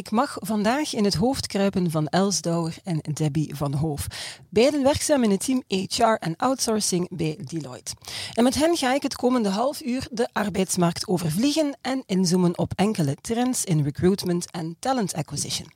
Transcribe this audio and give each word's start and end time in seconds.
Ik 0.00 0.10
mag 0.10 0.36
vandaag 0.40 0.94
in 0.94 1.04
het 1.04 1.14
hoofd 1.14 1.46
kruipen 1.46 1.90
van 1.90 2.06
Els 2.08 2.40
Douwer 2.40 2.76
en 2.84 3.00
Debbie 3.12 3.56
van 3.56 3.74
Hoof. 3.74 4.06
Beiden 4.48 4.82
werkzaam 4.82 5.22
in 5.22 5.30
het 5.30 5.44
team 5.44 5.62
HR 5.66 6.02
en 6.02 6.36
outsourcing 6.36 7.08
bij 7.10 7.38
Deloitte. 7.44 7.94
En 8.34 8.44
met 8.44 8.54
hen 8.54 8.76
ga 8.76 8.94
ik 8.94 9.02
het 9.02 9.16
komende 9.16 9.48
half 9.48 9.82
uur 9.82 10.08
de 10.10 10.28
arbeidsmarkt 10.32 11.08
overvliegen 11.08 11.76
en 11.80 12.02
inzoomen 12.06 12.58
op 12.58 12.72
enkele 12.76 13.16
trends 13.20 13.64
in 13.64 13.82
recruitment 13.82 14.50
en 14.50 14.76
talent 14.78 15.14
acquisition. 15.14 15.72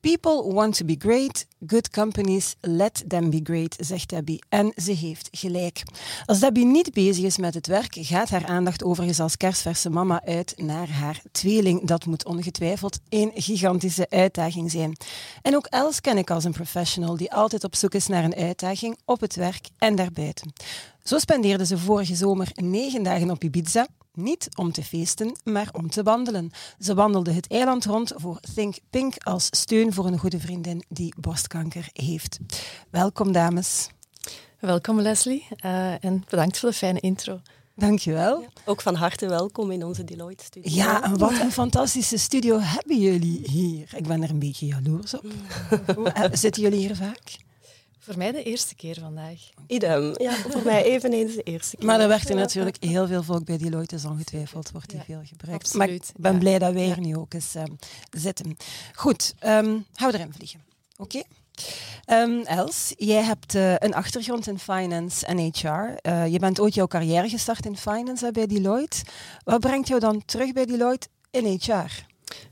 People 0.00 0.54
want 0.54 0.76
to 0.76 0.84
be 0.84 0.96
great, 0.98 1.46
good 1.66 1.90
companies 1.90 2.54
let 2.60 3.04
them 3.08 3.30
be 3.30 3.40
great, 3.42 3.76
zegt 3.78 4.08
Debbie. 4.08 4.42
En 4.48 4.72
ze 4.76 4.92
heeft 4.92 5.28
gelijk. 5.30 5.82
Als 6.26 6.40
Debbie 6.40 6.64
niet 6.64 6.92
bezig 6.92 7.24
is 7.24 7.36
met 7.36 7.54
het 7.54 7.66
werk, 7.66 7.96
gaat 8.00 8.30
haar 8.30 8.46
aandacht 8.46 8.84
overigens 8.84 9.20
als 9.20 9.36
kerstverse 9.36 9.90
mama 9.90 10.22
uit 10.24 10.54
naar 10.56 10.88
haar 10.88 11.22
tweeling. 11.32 11.86
Dat 11.86 12.06
moet 12.06 12.24
ongetwijfeld 12.24 12.98
een 13.08 13.30
gigantische 13.34 14.06
uitdaging 14.10 14.70
zijn. 14.70 14.96
En 15.42 15.56
ook 15.56 15.66
Els 15.66 16.00
ken 16.00 16.18
ik 16.18 16.30
als 16.30 16.44
een 16.44 16.52
professional 16.52 17.16
die 17.16 17.32
altijd 17.32 17.64
op 17.64 17.74
zoek 17.74 17.94
is 17.94 18.06
naar 18.06 18.24
een 18.24 18.34
uitdaging 18.34 18.98
op 19.04 19.20
het 19.20 19.34
werk 19.34 19.68
en 19.78 19.94
daarbuiten. 19.94 20.52
Zo 21.02 21.18
spendeerde 21.18 21.66
ze 21.66 21.78
vorige 21.78 22.14
zomer 22.14 22.50
negen 22.54 23.02
dagen 23.02 23.30
op 23.30 23.44
Ibiza, 23.44 23.86
niet 24.16 24.48
om 24.54 24.72
te 24.72 24.82
feesten, 24.82 25.36
maar 25.44 25.68
om 25.72 25.90
te 25.90 26.02
wandelen. 26.02 26.50
Ze 26.78 26.94
wandelde 26.94 27.32
het 27.32 27.48
eiland 27.48 27.84
rond 27.84 28.12
voor 28.16 28.40
Think 28.54 28.76
Pink 28.90 29.14
als 29.18 29.46
steun 29.50 29.92
voor 29.92 30.06
een 30.06 30.18
goede 30.18 30.40
vriendin 30.40 30.84
die 30.88 31.14
borstkanker 31.48 31.88
heeft. 31.92 32.38
Welkom, 32.90 33.32
dames. 33.32 33.88
Welkom, 34.60 35.00
Leslie. 35.00 35.46
Uh, 35.64 36.04
en 36.04 36.24
bedankt 36.28 36.58
voor 36.58 36.68
de 36.68 36.74
fijne 36.74 37.00
intro. 37.00 37.40
Dankjewel. 37.74 38.40
Ja, 38.40 38.48
ook 38.64 38.80
van 38.80 38.94
harte 38.94 39.28
welkom 39.28 39.70
in 39.70 39.84
onze 39.84 40.04
Deloitte-studio. 40.04 40.74
Ja, 40.74 41.02
en 41.02 41.18
wat 41.18 41.40
een 41.40 41.52
fantastische 41.52 42.18
studio 42.18 42.58
hebben 42.60 42.98
jullie 42.98 43.40
hier. 43.50 43.88
Ik 43.96 44.06
ben 44.06 44.22
er 44.22 44.30
een 44.30 44.38
beetje 44.38 44.66
jaloers 44.66 45.14
op. 45.14 45.24
Eh, 46.14 46.24
zitten 46.32 46.62
jullie 46.62 46.78
hier 46.78 46.96
vaak? 46.96 47.36
Voor 47.98 48.16
mij 48.16 48.32
de 48.32 48.42
eerste 48.42 48.74
keer 48.74 48.98
vandaag. 49.00 49.50
Idem. 49.66 50.14
Ja, 50.18 50.34
voor 50.34 50.62
mij 50.64 50.84
eveneens 50.84 51.34
de 51.34 51.42
eerste 51.42 51.76
keer. 51.76 51.86
Maar 51.86 52.00
er 52.00 52.08
werkt 52.08 52.28
er 52.28 52.34
natuurlijk 52.34 52.76
heel 52.80 53.06
veel 53.06 53.22
volk 53.22 53.44
bij 53.44 53.58
Deloitte, 53.58 53.94
dus 53.94 54.04
ongetwijfeld 54.04 54.70
wordt 54.70 54.90
die 54.90 55.00
veel 55.00 55.22
gebruikt. 55.24 55.64
Absoluut. 55.64 55.78
Maar 55.78 55.88
ik 55.88 56.12
ben 56.16 56.38
blij 56.38 56.58
dat 56.58 56.72
wij 56.72 56.84
hier 56.84 57.00
nu 57.00 57.16
ook 57.16 57.34
eens 57.34 57.54
um, 57.54 57.76
zitten. 58.10 58.56
Goed, 58.94 59.34
um, 59.44 59.84
hou 59.94 60.12
erin 60.12 60.32
vliegen. 60.32 60.65
Oké? 60.96 61.16
Okay? 61.16 61.24
Um, 62.22 62.44
Els, 62.44 62.92
jij 62.96 63.22
hebt 63.22 63.54
uh, 63.54 63.74
een 63.76 63.94
achtergrond 63.94 64.46
in 64.46 64.58
finance 64.58 65.26
en 65.26 65.38
HR. 65.38 65.66
Uh, 65.66 65.94
eh, 66.02 66.32
je 66.32 66.38
bent 66.38 66.60
ooit 66.60 66.74
jouw 66.74 66.86
carrière 66.86 67.28
gestart 67.28 67.66
in 67.66 67.76
finance 67.76 68.32
bij 68.32 68.46
Deloitte. 68.46 69.04
Wat 69.44 69.60
brengt 69.60 69.88
jou 69.88 70.00
dan 70.00 70.22
terug 70.24 70.52
bij 70.52 70.64
Deloitte 70.64 71.08
in 71.30 71.60
HR? 71.60 72.04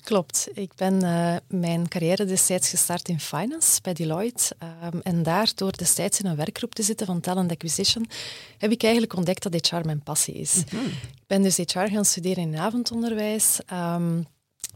Klopt. 0.02 0.48
Ik 0.54 0.74
ben 0.74 1.04
uh, 1.04 1.36
mijn 1.48 1.88
carrière 1.88 2.24
destijds 2.24 2.68
gestart 2.68 3.08
in 3.08 3.20
finance 3.20 3.80
bij 3.82 3.92
Deloitte. 3.92 4.56
Um, 4.92 5.00
en 5.00 5.22
daar, 5.22 5.52
door 5.54 5.76
destijds 5.76 6.20
in 6.20 6.26
een 6.26 6.36
werkgroep 6.36 6.74
te 6.74 6.82
zitten 6.82 7.06
van 7.06 7.20
talent 7.20 7.50
acquisition, 7.50 8.06
heb 8.58 8.70
ik 8.70 8.82
eigenlijk 8.82 9.14
ontdekt 9.14 9.42
dat 9.42 9.66
HR 9.66 9.84
mijn 9.84 10.02
passie 10.02 10.34
is. 10.34 10.54
Mm 10.54 10.78
-hmm. 10.78 10.86
Ik 10.86 11.27
ben 11.27 11.42
dus 11.42 11.56
HR 11.56 11.78
gaan 11.78 12.04
studeren 12.04 12.42
in 12.42 12.58
avondonderwijs. 12.58 13.58
Um, 13.72 14.27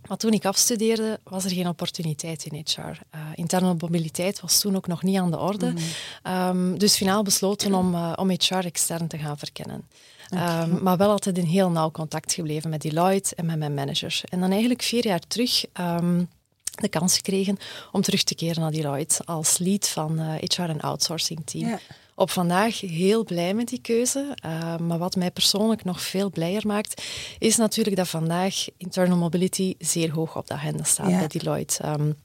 maar 0.09 0.17
toen 0.17 0.33
ik 0.33 0.45
afstudeerde, 0.45 1.21
was 1.25 1.45
er 1.45 1.51
geen 1.51 1.69
opportuniteit 1.69 2.45
in 2.45 2.65
HR. 2.65 2.81
Uh, 2.81 2.91
eh, 3.11 3.21
interne 3.35 3.75
mobiliteit 3.79 4.41
was 4.41 4.61
toen 4.61 4.77
ook 4.77 4.87
nog 4.87 5.03
niet 5.03 5.19
aan 5.19 5.31
de 5.31 5.39
orde. 5.39 5.71
Mm 5.71 5.77
-hmm. 6.23 6.49
um, 6.73 6.79
dus 6.79 6.97
finaal 6.97 7.23
besloten 7.23 7.75
om, 7.75 7.95
uh, 7.95 8.13
om 8.17 8.31
HR 8.31 8.55
extern 8.55 9.09
te 9.09 9.19
gaan 9.19 9.39
verkennen. 9.39 9.89
Um, 10.35 10.83
maar 10.83 10.97
wel 10.97 11.11
altijd 11.11 11.39
in 11.39 11.45
heel 11.45 11.71
nauw 11.71 11.91
contact 11.91 12.33
gebleven 12.33 12.71
met 12.71 12.83
Deloitte 12.83 13.35
en 13.35 13.47
met 13.47 13.59
mijn 13.59 13.75
manager. 13.75 14.21
En 14.29 14.41
dan 14.41 14.51
eigenlijk 14.51 14.83
vier 14.83 15.07
jaar 15.07 15.21
terug 15.29 15.65
um, 15.81 16.29
de 16.75 16.89
kans 16.89 17.17
gekregen 17.17 17.59
om 17.93 18.03
terug 18.03 18.23
te 18.23 18.35
keren 18.35 18.63
naar 18.63 18.71
Deloitte 18.71 19.25
als 19.25 19.59
lead 19.59 19.89
van 19.89 20.21
uh, 20.21 20.35
HR 20.35 20.61
en 20.61 20.81
outsourcing 20.81 21.41
team. 21.45 21.69
Ja. 21.69 21.79
Op 22.19 22.31
vandaag 22.31 22.81
heel 22.81 23.25
blij 23.25 23.55
met 23.55 23.69
die 23.69 23.81
keuze. 23.81 24.37
Uh, 24.45 24.77
maar 24.77 24.99
wat 24.99 25.17
mij 25.17 25.31
persoonlijk 25.31 25.85
nog 25.85 26.01
veel 26.01 26.31
blijer 26.31 26.67
maakt, 26.67 27.03
is 27.39 27.57
natuurlijk 27.57 27.97
dat 27.97 28.09
vandaag 28.09 28.67
internal 28.77 29.17
mobility 29.17 29.75
zeer 29.79 30.13
hoog 30.13 30.37
op 30.37 30.47
de 30.47 30.55
agenda 30.55 30.85
staat 30.85 31.11
ja. 31.11 31.19
bij 31.19 31.27
Deloitte. 31.29 31.87
Um, 31.87 32.17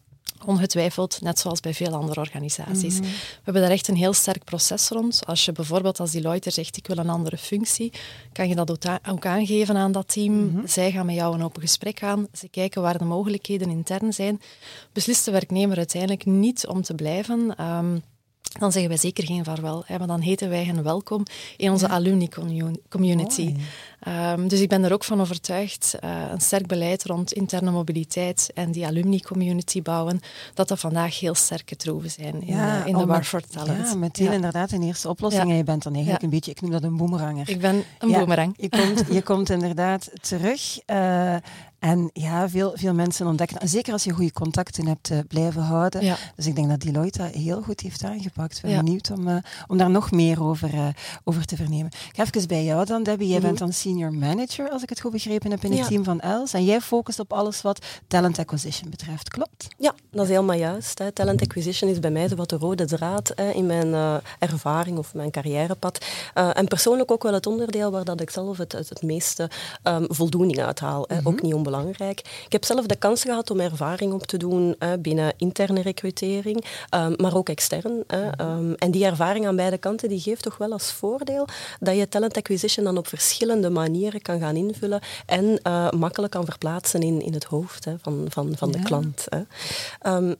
Ongetwijfeld, 0.46 1.22
net 1.22 1.40
zoals 1.40 1.60
bij 1.60 1.74
veel 1.74 1.94
andere 1.94 2.20
organisaties. 2.20 3.00
Mhm. 3.00 3.04
We 3.04 3.42
hebben 3.44 3.62
daar 3.62 3.72
echt 3.72 3.88
een 3.88 3.96
heel 3.96 4.14
sterk 4.14 4.44
proces 4.44 4.90
rond. 4.90 5.22
Als 5.26 5.46
je 5.46 5.52
bijvoorbeeld 5.52 6.00
als 6.00 6.12
Deloitte 6.12 6.50
zegt, 6.50 6.78
ik 6.78 6.88
wil 6.88 6.98
een 6.98 7.10
andere 7.10 7.38
functie, 7.38 7.92
kan 8.32 8.48
je 8.48 8.56
dat 8.56 8.88
ook 9.10 9.26
aangeven 9.26 9.76
aan 9.78 9.92
dat 9.92 10.08
team. 10.08 10.46
Mhm. 10.46 10.68
Zij 10.68 10.92
gaan 10.92 11.06
met 11.06 11.16
jou 11.16 11.36
een 11.36 11.44
open 11.44 11.62
gesprek 11.62 12.04
aan. 12.04 12.28
Ze 12.34 12.48
kijken 12.48 12.82
waar 12.82 12.98
de 12.98 13.06
mogelijkheden 13.06 13.70
intern 13.70 14.14
zijn. 14.14 14.42
Beslist 14.94 15.26
de 15.26 15.32
werknemer 15.32 15.78
uiteindelijk 15.78 16.26
niet 16.26 16.68
om 16.68 16.82
te 16.82 16.94
blijven... 16.94 17.64
Um, 17.64 18.04
dan 18.60 18.72
zeggen 18.72 18.90
wij 18.90 19.00
zeker 19.00 19.26
geen 19.26 19.44
vaarwel. 19.44 19.84
Hè, 19.86 19.98
maar 19.98 20.08
dan 20.08 20.22
heten 20.22 20.50
wij 20.50 20.64
hen 20.64 20.84
welkom 20.84 21.24
in 21.58 21.72
onze 21.72 21.88
ja. 21.88 21.92
alumni 21.92 22.30
community. 22.90 23.56
Um, 24.08 24.48
dus 24.48 24.60
ik 24.60 24.70
ben 24.70 24.84
er 24.84 24.94
ook 24.94 25.04
van 25.04 25.22
overtuigd, 25.22 25.96
uh, 26.04 26.22
een 26.32 26.42
sterk 26.42 26.68
beleid 26.68 27.04
rond 27.04 27.34
interne 27.34 27.72
mobiliteit 27.72 28.52
en 28.54 28.72
die 28.72 28.86
alumni 28.86 29.20
community 29.20 29.82
bouwen, 29.82 30.20
dat 30.54 30.68
dat 30.68 30.80
vandaag 30.80 31.20
heel 31.20 31.36
sterke 31.36 31.76
troeven 31.76 32.10
zijn 32.10 32.42
in, 32.42 32.56
ja, 32.56 32.80
uh, 32.80 32.88
in 32.88 32.98
de 32.98 33.06
War 33.06 33.24
for 33.24 33.42
Talent. 33.42 33.88
Ja, 33.88 33.96
meteen 33.96 34.28
ja. 34.28 34.34
inderdaad 34.34 34.72
een 34.72 34.84
eerste 34.84 35.10
oplossing. 35.10 35.50
En 35.50 35.56
je 35.56 35.64
bent 35.64 35.84
dan 35.84 35.94
eigenlijk 35.94 36.24
een 36.24 36.30
beetje, 36.30 36.52
ik 36.52 36.62
noem 36.62 36.72
dat 36.72 36.84
een 36.84 36.98
boemeranger. 36.98 37.50
Ik 37.50 37.60
ben 37.60 37.84
een 38.00 38.12
boemerang. 38.12 38.54
Je 38.58 38.70
komt, 38.70 39.04
je 39.12 39.22
komt 39.22 39.50
inderdaad 39.50 40.10
terug. 40.22 40.80
Uh, 40.88 41.36
en 41.84 42.10
ja, 42.14 42.50
veel, 42.50 42.72
veel 42.76 42.94
mensen 42.94 43.28
ontdekken, 43.28 43.58
en 43.58 43.70
zeker 43.70 43.94
als 43.94 44.04
je 44.04 44.12
goede 44.12 44.32
contacten 44.32 44.88
hebt, 44.88 45.10
uh, 45.10 45.20
blijven 45.28 45.62
houden. 45.62 46.06
Ja. 46.06 46.16
Dus 46.36 46.48
ik 46.48 46.56
denk 46.56 46.70
dat 46.70 46.82
Deloitte 46.82 47.18
dat 47.18 47.32
heel 47.32 47.62
goed 47.62 47.80
heeft 47.80 48.04
aangepakt. 48.04 48.56
Ik 48.56 48.62
ben 48.62 48.76
benieuwd 48.76 49.12
om, 49.12 49.28
uh, 49.28 49.36
om 49.68 49.78
daar 49.78 49.90
nog 49.90 50.12
meer 50.12 50.44
over, 50.44 50.74
uh, 50.74 50.88
over 51.24 51.46
te 51.46 51.56
vernemen. 51.56 51.86
Ik 51.86 52.12
ga 52.14 52.24
even 52.24 52.48
bij 52.48 52.64
jou 52.64 52.86
dan, 52.86 53.04
Debbie. 53.04 53.28
Jij 53.28 53.38
mm 53.38 53.42
-hmm. 53.42 53.50
bent 53.50 53.60
dan 53.60 53.74
senior 53.74 54.14
manager, 54.14 54.70
als 54.70 54.84
ik 54.84 54.90
het 54.90 55.00
goed 55.00 55.12
begrepen 55.12 55.52
heb, 55.52 55.64
in 55.64 55.72
het 55.72 55.80
ja. 55.80 55.88
team 55.88 56.04
van 56.04 56.20
Els. 56.20 56.54
En 56.54 56.64
jij 56.66 56.82
focust 56.82 57.20
op 57.20 57.34
alles 57.34 57.62
wat 57.62 57.86
talent 58.08 58.40
acquisition 58.40 58.90
betreft, 58.90 59.30
klopt? 59.30 59.68
Ja, 59.78 59.94
dat 60.12 60.24
is 60.24 60.30
helemaal 60.30 60.58
juist. 60.58 61.00
Hè. 61.00 61.12
Talent 61.12 61.42
acquisition 61.42 61.90
is 61.90 62.00
bij 62.00 62.12
mij 62.12 62.28
zo 62.28 62.36
wat 62.36 62.50
de 62.50 62.58
rode 62.58 62.86
draad 62.86 63.32
hè, 63.36 63.50
in 63.50 63.66
mijn 63.66 64.22
ervaring 64.40 64.98
of 64.98 65.14
mijn 65.14 65.32
carrièrepad. 65.32 66.06
en 66.34 66.68
persoonlijk 66.68 67.12
ook 67.12 67.24
wel 67.24 67.34
het 67.34 67.48
onderdeel 67.48 67.92
waar 67.92 68.04
dat 68.04 68.22
ik 68.22 68.30
zelf 68.30 68.58
het, 68.58 68.72
het, 68.72 68.90
het 68.90 69.02
meeste 69.02 69.50
um, 69.84 70.06
voldoening 70.10 70.60
uithaal. 70.60 71.06
Mm 71.08 71.18
-hmm. 71.18 71.28
Ook 71.28 71.42
niet 71.42 71.54
onbelangrijk 71.54 71.72
belangrijk. 71.74 72.20
Ik 72.46 72.52
heb 72.52 72.66
zelf 72.66 72.86
de 72.86 72.96
kans 72.96 73.22
gehad 73.22 73.52
om 73.52 73.60
ervaring 73.60 74.14
op 74.14 74.26
te 74.26 74.38
doen 74.38 74.76
uh, 74.80 74.90
binnen 75.00 75.34
interne 75.38 75.82
recrutering, 75.82 76.66
um, 76.96 77.14
maar 77.18 77.36
ook 77.36 77.50
extern. 77.50 78.04
Um, 78.40 78.76
en 78.76 78.92
die 78.92 79.06
ervaring 79.06 79.48
aan 79.48 79.56
beide 79.56 79.78
kanten 79.78 80.10
die 80.10 80.20
geeft 80.20 80.44
toch 80.44 80.58
wel 80.58 80.72
als 80.72 80.92
voordeel 80.92 81.48
dat 81.80 81.96
je 81.96 82.10
talent 82.10 82.38
acquisition 82.38 82.86
dan 82.86 82.98
op 82.98 83.08
verschillende 83.08 83.70
manieren 83.70 84.22
kan 84.22 84.40
gaan 84.40 84.56
invullen 84.56 85.02
en 85.26 85.60
uh, 85.68 85.92
makkelijk 85.92 86.32
kan 86.32 86.46
verplaatsen 86.46 87.02
in, 87.02 87.22
in 87.22 87.34
het 87.34 87.44
hoofd 87.44 87.86
hè, 87.86 87.96
van, 88.02 88.26
van, 88.30 88.54
van 88.58 88.70
ja. 88.70 88.78
de 88.78 88.84
klant. 88.84 89.26
Hè. 89.30 89.42
Um, 90.16 90.36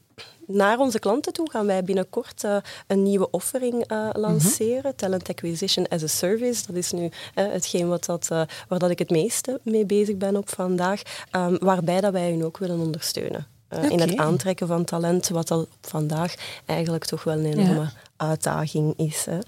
naar 0.48 0.80
onze 0.80 1.00
klanten 1.00 1.34
toe 1.34 1.50
gaan 1.52 1.66
wij 1.66 1.84
binnenkort 1.84 2.44
uh, 2.44 2.58
een 2.88 3.04
nieuwe 3.04 3.30
offering 3.32 3.92
uh, 3.92 4.10
lanceren. 4.14 4.76
Mm 4.76 4.82
-hmm. 4.82 4.96
Talent 4.96 5.30
Acquisition 5.30 5.88
as 5.88 6.04
a 6.04 6.08
Service. 6.08 6.66
Dat 6.68 6.76
is 6.76 6.92
nu 6.92 7.04
uh, 7.04 7.10
hetgeen 7.34 7.88
wat 7.88 8.06
dat, 8.06 8.28
waar 8.68 8.80
dat 8.80 8.90
ik 8.90 9.00
het 9.00 9.10
meeste 9.10 9.60
mee 9.64 9.86
bezig 9.86 10.18
ben 10.18 10.36
op 10.36 10.50
vandaag. 10.50 11.02
Um, 11.32 11.58
waarbij 11.60 12.02
dat 12.02 12.12
wij 12.12 12.30
hun 12.30 12.46
ook 12.46 12.58
willen 12.58 12.80
ondersteunen. 12.80 13.53
Okay. 13.78 13.90
In 13.90 14.00
het 14.00 14.18
aantrekken 14.18 14.68
van 14.68 14.84
talent, 14.84 15.30
wat 15.30 15.52
al 15.52 15.68
vandaag 15.82 16.36
eigenlijk 16.66 17.06
toch 17.06 17.24
wel 17.24 17.38
een 17.38 17.46
enorme 17.46 17.82
ja 17.82 17.92
uitdaging 18.30 18.94
is. 18.98 19.26
Hè. 19.30 19.40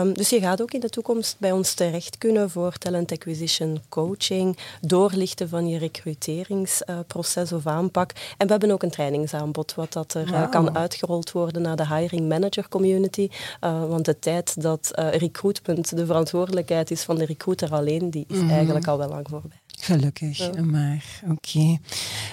Um, 0.00 0.14
dus 0.14 0.28
je 0.28 0.40
gaat 0.40 0.62
ook 0.62 0.72
in 0.72 0.80
de 0.80 0.88
toekomst 0.88 1.36
bij 1.38 1.52
ons 1.52 1.74
terecht 1.74 2.18
kunnen 2.18 2.50
voor 2.50 2.72
talent 2.72 3.12
acquisition 3.12 3.80
coaching, 3.88 4.58
doorlichten 4.80 5.48
van 5.48 5.68
je 5.68 5.78
recruteringsproces 5.78 7.50
uh, 7.50 7.56
of 7.56 7.66
aanpak. 7.66 8.10
En 8.36 8.46
we 8.46 8.52
hebben 8.52 8.70
ook 8.70 8.82
een 8.82 8.90
trainingsaanbod 8.90 9.74
wat 9.74 9.92
dat 9.92 10.14
er 10.14 10.26
wow. 10.26 10.34
uh, 10.34 10.50
kan 10.50 10.76
uitgerold 10.76 11.32
worden 11.32 11.62
naar 11.62 11.76
de 11.76 11.86
hiring 11.86 12.28
manager 12.28 12.68
community. 12.68 13.28
Uh, 13.60 13.88
want 13.88 14.04
de 14.04 14.18
tijd 14.18 14.62
dat 14.62 14.90
recruitment 14.94 15.96
de 15.96 16.06
verantwoordelijkheid 16.06 16.90
is 16.90 17.02
van 17.02 17.16
de 17.16 17.24
recruiter 17.24 17.72
alleen, 17.72 18.10
die 18.10 18.24
is 18.28 18.36
mm 18.36 18.42
-hmm. 18.42 18.50
eigenlijk 18.50 18.86
al 18.86 18.98
wel 18.98 19.08
lang 19.08 19.26
voorbij. 19.30 19.63
Gelukkig, 19.80 20.62
maar 20.62 21.04
oké. 21.30 21.78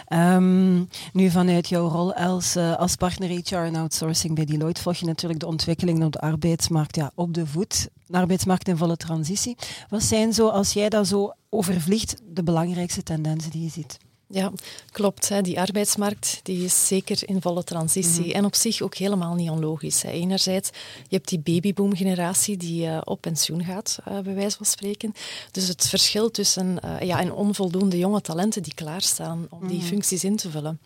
Ehm, 0.06 0.84
nu 1.14 1.30
vanuit 1.30 1.70
jouw 1.70 1.88
rol 1.88 2.14
als, 2.14 2.56
uh, 2.56 2.78
als 2.78 2.96
partner 2.96 3.30
HR 3.30 3.56
en 3.56 3.76
outsourcing 3.76 4.36
bij 4.36 4.46
Deloitte 4.46 4.82
volg 4.82 4.96
je 4.96 5.06
natuurlijk 5.06 5.40
de 5.40 5.48
ontwikkelingen 5.48 6.06
op 6.06 6.12
de 6.12 6.20
arbeidsmarkt 6.20 6.96
ja, 6.96 7.12
op 7.16 7.34
de 7.34 7.48
voet. 7.48 7.90
De 8.08 8.18
arbeidsmarkt 8.18 8.68
in 8.68 8.78
volle 8.78 8.98
transitie. 8.98 9.56
Wat 9.90 10.04
zijn 10.04 10.34
zo, 10.34 10.48
als 10.48 10.74
jij 10.74 10.90
dat 10.90 11.08
zo 11.08 11.34
overvliegt, 11.50 12.22
de 12.26 12.44
belangrijkste 12.44 13.04
tendensen 13.04 13.52
die 13.52 13.64
je 13.64 13.70
ziet? 13.70 13.98
Ja, 14.32 14.52
klopt. 14.92 15.30
Hè. 15.30 15.42
Die 15.42 15.60
arbeidsmarkt 15.60 16.40
die 16.44 16.64
is 16.64 16.88
zeker 16.88 17.20
in 17.26 17.42
volle 17.42 17.64
transitie. 17.64 18.28
Mhm. 18.28 18.36
En 18.36 18.46
op 18.46 18.56
zich 18.56 18.82
ook 18.82 18.96
helemaal 18.96 19.34
niet 19.34 19.50
onlogisch. 19.50 20.02
Hè. 20.02 20.10
Enerzijds, 20.10 20.70
je 21.08 21.16
hebt 21.16 21.30
die 21.30 21.40
babyboom-generatie 21.40 22.58
die 22.58 22.86
uh, 22.86 23.02
op 23.04 23.22
pensioen 23.22 23.64
gaat, 23.64 24.00
uh, 24.08 24.20
bij 24.20 24.34
wijze 24.34 24.58
van 24.58 24.66
spreken. 24.66 25.14
Dus 25.52 25.68
het 25.68 25.88
verschil 25.88 26.32
tussen 26.32 26.80
uh, 26.86 27.00
ja, 27.00 27.20
en 27.20 27.34
onvoldoende 27.34 27.98
jonge 27.98 28.22
talenten 28.22 28.64
die 28.64 28.74
klaarstaan 28.74 29.48
om 29.50 29.68
die 29.68 29.78
mhm. 29.78 29.88
functies 29.88 30.24
in 30.24 30.36
te 30.36 30.50
vullen. 30.50 30.80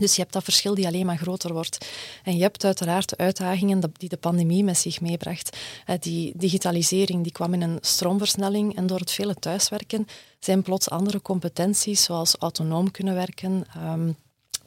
Dus 0.00 0.14
je 0.14 0.20
hebt 0.20 0.32
dat 0.32 0.44
verschil 0.44 0.74
die 0.74 0.86
alleen 0.86 1.06
maar 1.06 1.16
groter 1.16 1.52
wordt. 1.52 1.86
En 2.22 2.36
je 2.36 2.42
hebt 2.42 2.64
uiteraard 2.64 3.08
de 3.08 3.16
uitdagingen 3.16 3.92
die 3.96 4.08
de 4.08 4.16
pandemie 4.16 4.64
met 4.64 4.78
zich 4.78 5.00
meebracht. 5.00 5.56
Die 6.00 6.32
digitalisering 6.36 7.22
die 7.22 7.32
kwam 7.32 7.54
in 7.54 7.62
een 7.62 7.78
stroomversnelling 7.80 8.76
en 8.76 8.86
door 8.86 8.98
het 8.98 9.10
vele 9.10 9.34
thuiswerken 9.34 10.06
zijn 10.38 10.62
plots 10.62 10.90
andere 10.90 11.22
competenties, 11.22 12.02
zoals 12.02 12.36
autonoom 12.36 12.90
kunnen 12.90 13.14
werken, 13.14 13.66
um, 13.76 14.16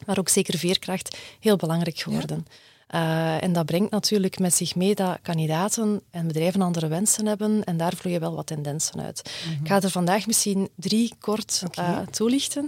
maar 0.06 0.18
ook 0.18 0.28
zeker 0.28 0.58
veerkracht, 0.58 1.16
heel 1.40 1.56
belangrijk 1.56 1.98
geworden. 1.98 2.46
Uh, 2.94 3.42
en 3.42 3.52
dat 3.52 3.66
brengt 3.66 3.90
natuurlijk 3.90 4.38
met 4.38 4.54
zich 4.54 4.74
mee 4.74 4.94
dat 4.94 5.18
kandidaten 5.22 6.02
en 6.10 6.26
bedrijven 6.26 6.62
andere 6.62 6.88
wensen 6.88 7.26
hebben 7.26 7.64
en 7.64 7.76
daar 7.76 7.94
vloeien 7.96 8.20
wel 8.20 8.34
wat 8.34 8.46
tendensen 8.46 9.00
uit. 9.00 9.30
Ik 9.60 9.68
ga 9.68 9.80
er 9.80 9.90
vandaag 9.90 10.26
misschien 10.26 10.68
drie 10.76 11.14
kort 11.18 11.62
okay. 11.66 11.90
uh, 11.90 11.98
toelichten. 12.06 12.62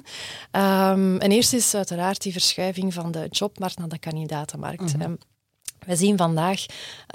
Um, 0.53 1.19
en 1.19 1.31
eerst 1.31 1.53
is 1.53 1.75
uiteraard 1.75 2.23
die 2.23 2.33
verschuiving 2.33 2.95
van 2.95 3.11
de 3.11 3.27
jobmarkt 3.31 3.79
naar 3.79 3.89
de 3.89 3.99
kandidatenmarkt. 3.99 4.97
Mm 4.97 5.01
-hmm. 5.01 5.19
We 5.87 5.97
zien 5.97 6.17
vandaag 6.17 6.67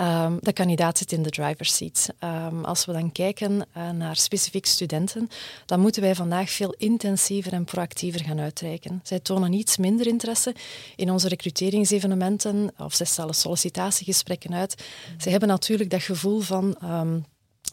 um, 0.01 0.37
de 0.41 0.53
kandidaat 0.53 0.97
zit 0.97 1.11
in 1.11 1.23
de 1.23 1.29
driver's 1.29 1.75
seat. 1.75 2.09
Um, 2.23 2.65
als 2.65 2.85
we 2.85 2.91
dan 2.91 3.11
kijken 3.11 3.51
uh, 3.77 3.89
naar 3.89 4.15
specifiek 4.15 4.65
studenten, 4.65 5.29
dan 5.65 5.79
moeten 5.79 6.01
wij 6.01 6.15
vandaag 6.15 6.49
veel 6.49 6.75
intensiever 6.77 7.53
en 7.53 7.63
proactiever 7.63 8.23
gaan 8.23 8.39
uitreiken. 8.39 8.99
Zij 9.03 9.19
tonen 9.19 9.53
iets 9.53 9.77
minder 9.77 10.07
interesse 10.07 10.55
in 10.95 11.11
onze 11.11 11.27
recruteringsevenementen 11.27 12.73
of 12.77 12.93
zij 12.93 13.05
stellen 13.05 13.35
sollicitatiegesprekken 13.35 14.53
uit. 14.53 14.83
Ze 15.17 15.29
hebben 15.29 15.49
natuurlijk 15.49 15.89
dat 15.89 16.03
gevoel 16.03 16.39
van 16.39 16.77
um, 16.83 17.25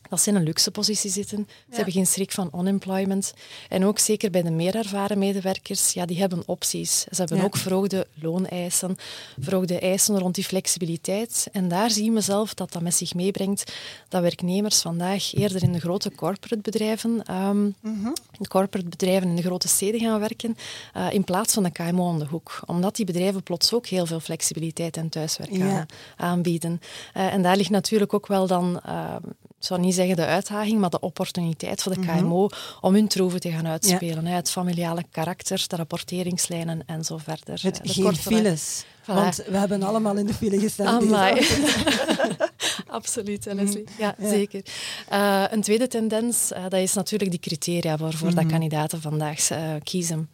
dat 0.09 0.21
ze 0.21 0.31
in 0.31 0.37
een 0.37 0.43
luxe 0.43 0.71
positie 0.71 1.11
zitten. 1.11 1.49
Ze 1.49 1.75
hebben 1.75 1.93
geen 1.93 2.07
schrik 2.07 2.33
van 2.33 2.51
unemployment. 2.55 3.35
En 3.69 3.85
ook 3.85 3.99
zeker 3.99 4.31
bij 4.31 4.43
de 4.43 4.51
meer 4.51 4.77
ervaren 4.77 5.19
medewerkers, 5.19 5.93
ja, 5.93 6.07
die 6.07 6.19
hebben 6.19 6.43
opties. 6.47 7.01
Ze 7.01 7.15
hebben 7.15 7.41
ook 7.41 7.57
verhoogde 7.57 8.07
looneisen, 8.15 8.97
verhoogde 9.41 9.79
eisen 9.79 10.19
rond 10.19 10.35
die 10.35 10.45
flexibiliteit. 10.45 11.49
En 11.53 11.69
daar 11.69 11.91
zien 11.91 12.15
we 12.15 12.21
zelf 12.21 12.55
dat 12.55 12.73
dat 12.73 12.83
met 12.83 12.95
zich 12.95 13.15
meebrengt 13.15 13.73
dat 14.09 14.23
werknemers 14.23 14.81
vandaag 14.81 15.35
eerder 15.35 15.63
in 15.63 15.73
de 15.73 15.81
grote 15.81 16.11
corporate 16.15 16.63
bedrijven, 16.71 17.35
um, 17.35 17.75
de 18.39 18.49
corporate 18.49 18.89
bedrijven 18.89 19.29
in 19.29 19.37
de 19.37 19.43
grote 19.43 19.69
steden 19.69 20.01
gaan 20.01 20.21
werken, 20.21 20.57
uh, 20.97 21.13
in 21.13 21.25
plaats 21.25 21.55
van 21.55 21.63
de 21.63 21.71
KMO 21.71 22.09
om 22.09 22.19
de 22.19 22.27
hoek. 22.27 22.61
Omdat 22.67 22.97
die 22.97 23.07
bedrijven 23.07 23.43
plots 23.43 23.73
ook 23.73 23.87
heel 23.87 24.07
veel 24.07 24.21
flexibiliteit 24.21 24.97
en 24.97 25.09
thuiswerk 25.09 25.87
aanbieden. 26.17 26.81
Uh, 27.17 27.33
en 27.33 27.43
daar 27.43 27.57
ligt 27.57 27.71
natuurlijk 27.71 28.15
ook 28.15 28.27
wel 28.27 28.47
dan... 28.47 28.81
Uh, 28.87 29.17
ik 29.59 29.65
zou 29.65 29.81
niet 29.81 29.95
zeggen 29.95 30.17
de 30.17 30.25
uitdaging, 30.25 30.81
maar 30.81 30.91
de 30.91 31.01
opportuniteit 31.01 31.83
voor 31.83 31.95
de 31.95 32.01
KMO 32.01 32.45
mhm. 32.45 32.55
om 32.81 32.95
hun 32.95 33.09
troeven 33.09 33.41
te 33.41 33.51
gaan 33.51 33.67
uitspelen. 33.67 34.27
Hè. 34.27 34.35
Het 34.35 34.51
familiale 34.51 35.05
karakter, 35.11 35.65
de 35.67 35.77
rapporteringslijnen 35.77 36.83
en 36.87 37.05
zo 37.05 37.17
verder. 37.17 37.61
Het 37.63 37.81
de 37.83 37.89
geen 37.89 38.17
files. 38.17 38.85
Want 39.07 39.43
we 39.47 39.57
hebben 39.57 39.83
allemaal 39.83 40.17
in 40.17 40.27
de 40.27 40.35
file 40.35 40.59
gestaan. 40.59 41.09
Absoluut, 42.99 43.45
Leslie. 43.45 43.85
Mhm. 43.85 44.03
Ja, 44.03 44.15
zeker. 44.21 44.63
Uh, 45.13 45.45
een 45.51 45.63
tweede 45.63 45.87
tendens, 45.87 46.53
uh, 46.53 46.63
dat 46.63 46.81
is 46.81 46.95
natuurlijk 46.95 47.31
die 47.31 47.41
criteria 47.41 47.97
waarvoor 47.97 48.29
mm 48.29 48.35
dat 48.35 48.47
kandidaten 48.47 49.01
vandaag 49.01 49.51
uh, 49.51 49.59
kiezen. 49.83 50.29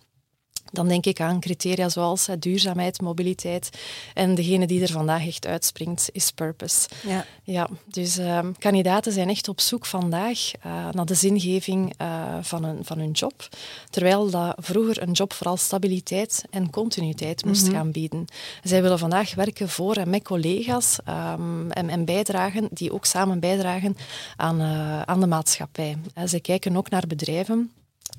Dan 0.74 0.88
denk 0.88 1.06
ik 1.06 1.20
aan 1.20 1.40
criteria 1.40 1.88
zoals 1.88 2.28
duurzaamheid, 2.38 3.00
mobiliteit. 3.00 3.70
En 4.14 4.34
degene 4.34 4.66
die 4.66 4.82
er 4.82 4.88
vandaag 4.88 5.26
echt 5.26 5.46
uitspringt, 5.46 6.08
is 6.12 6.30
purpose. 6.30 6.88
Ja. 7.06 7.24
Ja, 7.46 7.68
dus 7.84 8.18
uh, 8.18 8.38
kandidaten 8.58 9.12
zijn 9.12 9.28
echt 9.28 9.48
op 9.48 9.60
zoek 9.60 9.86
vandaag 9.86 10.50
uh, 10.66 10.88
naar 10.90 11.06
de 11.06 11.14
zingeving 11.14 11.94
uh, 12.00 12.36
van, 12.40 12.64
hun, 12.64 12.84
van 12.84 12.98
hun 12.98 13.10
job. 13.10 13.48
Terwijl 13.90 14.30
dat 14.30 14.54
vroeger 14.58 15.02
een 15.02 15.12
job 15.12 15.32
vooral 15.32 15.56
stabiliteit 15.56 16.44
en 16.50 16.70
continuïteit 16.70 17.44
moest 17.44 17.66
mhm. 17.66 17.74
gaan 17.74 17.90
bieden. 17.90 18.24
Zij 18.62 18.82
willen 18.82 18.98
vandaag 18.98 19.34
werken 19.34 19.68
voor 19.68 19.94
en 19.94 20.10
met 20.10 20.22
collega's 20.22 20.98
um, 21.08 21.70
en, 21.70 21.88
en, 21.88 22.04
bijdragen, 22.04 22.68
die 22.70 22.92
ook 22.92 23.04
samen 23.04 23.40
bijdragen 23.40 23.96
aan, 24.36 24.60
uh, 24.60 25.02
aan 25.02 25.20
de 25.20 25.26
maatschappij. 25.26 25.96
Zij 26.24 26.40
kijken 26.40 26.76
ook 26.76 26.90
naar 26.90 27.06
bedrijven 27.06 27.70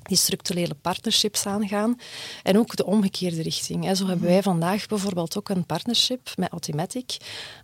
die 0.08 0.16
structurele 0.16 0.74
partnerships 0.74 1.46
aangaan. 1.46 1.98
En 2.42 2.58
ook 2.58 2.76
de 2.76 2.86
omgekeerde 2.86 3.42
richting. 3.42 3.96
Zo 3.96 4.06
hebben 4.06 4.28
wij 4.28 4.42
vandaag 4.42 4.86
bijvoorbeeld 4.86 5.38
ook 5.38 5.48
een 5.48 5.66
partnership 5.66 6.30
met 6.36 6.50
Automatic, 6.50 7.16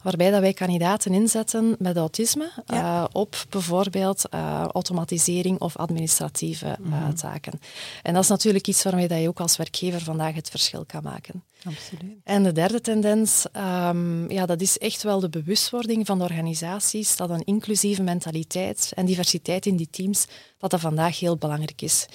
waarbij 0.02 0.30
dat 0.30 0.40
wij 0.40 0.52
kandidaten 0.52 1.14
inzetten 1.14 1.76
met 1.78 1.96
autisme 1.96 2.50
uh, 2.66 3.04
op 3.12 3.44
bijvoorbeeld 3.48 4.24
uh, 4.34 4.64
automatisering 4.72 5.60
of 5.60 5.76
administratieve 5.76 6.78
uh, 6.86 7.08
taken. 7.08 7.60
En 8.02 8.14
dat 8.14 8.22
is 8.22 8.28
natuurlijk 8.28 8.66
iets 8.66 8.82
waarmee 8.82 9.08
dat 9.08 9.20
je 9.20 9.28
ook 9.28 9.40
als 9.40 9.56
werkgever 9.56 10.00
vandaag 10.00 10.34
het 10.34 10.50
verschil 10.50 10.84
kan 10.84 11.02
maken. 11.02 11.42
Absoluut. 11.64 12.16
En 12.24 12.42
de 12.42 12.52
derde 12.52 12.80
tendens, 12.80 13.46
um, 13.56 14.30
ja, 14.30 14.46
dat 14.46 14.60
is 14.60 14.78
echt 14.78 15.02
wel 15.02 15.20
de 15.20 15.28
bewustwording 15.28 16.06
van 16.06 16.18
de 16.18 16.24
organisaties 16.24 17.16
dat 17.16 17.30
een 17.30 17.44
inclusieve 17.44 18.02
mentaliteit 18.02 18.92
en 18.94 19.06
diversiteit 19.06 19.66
in 19.66 19.76
die 19.76 19.88
teams, 19.90 20.26
dat 20.58 20.70
dat 20.70 20.80
vandaag 20.80 21.18
heel 21.18 21.36
belangrijk 21.36 21.82
is. 21.82 22.06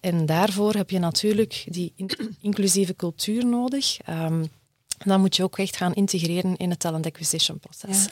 En 0.00 0.26
daarvoor 0.26 0.74
heb 0.74 0.90
je 0.90 0.98
natuurlijk 0.98 1.64
die 1.68 1.94
inclusieve 2.40 2.96
cultuur 2.96 3.46
nodig. 3.46 3.98
Um, 4.08 4.50
dan 4.98 5.20
moet 5.20 5.36
je 5.36 5.42
ook 5.42 5.58
echt 5.58 5.76
gaan 5.76 5.94
integreren 5.94 6.56
in 6.56 6.70
het 6.70 6.78
talent 6.78 7.06
acquisition 7.06 7.58
proces. 7.58 8.08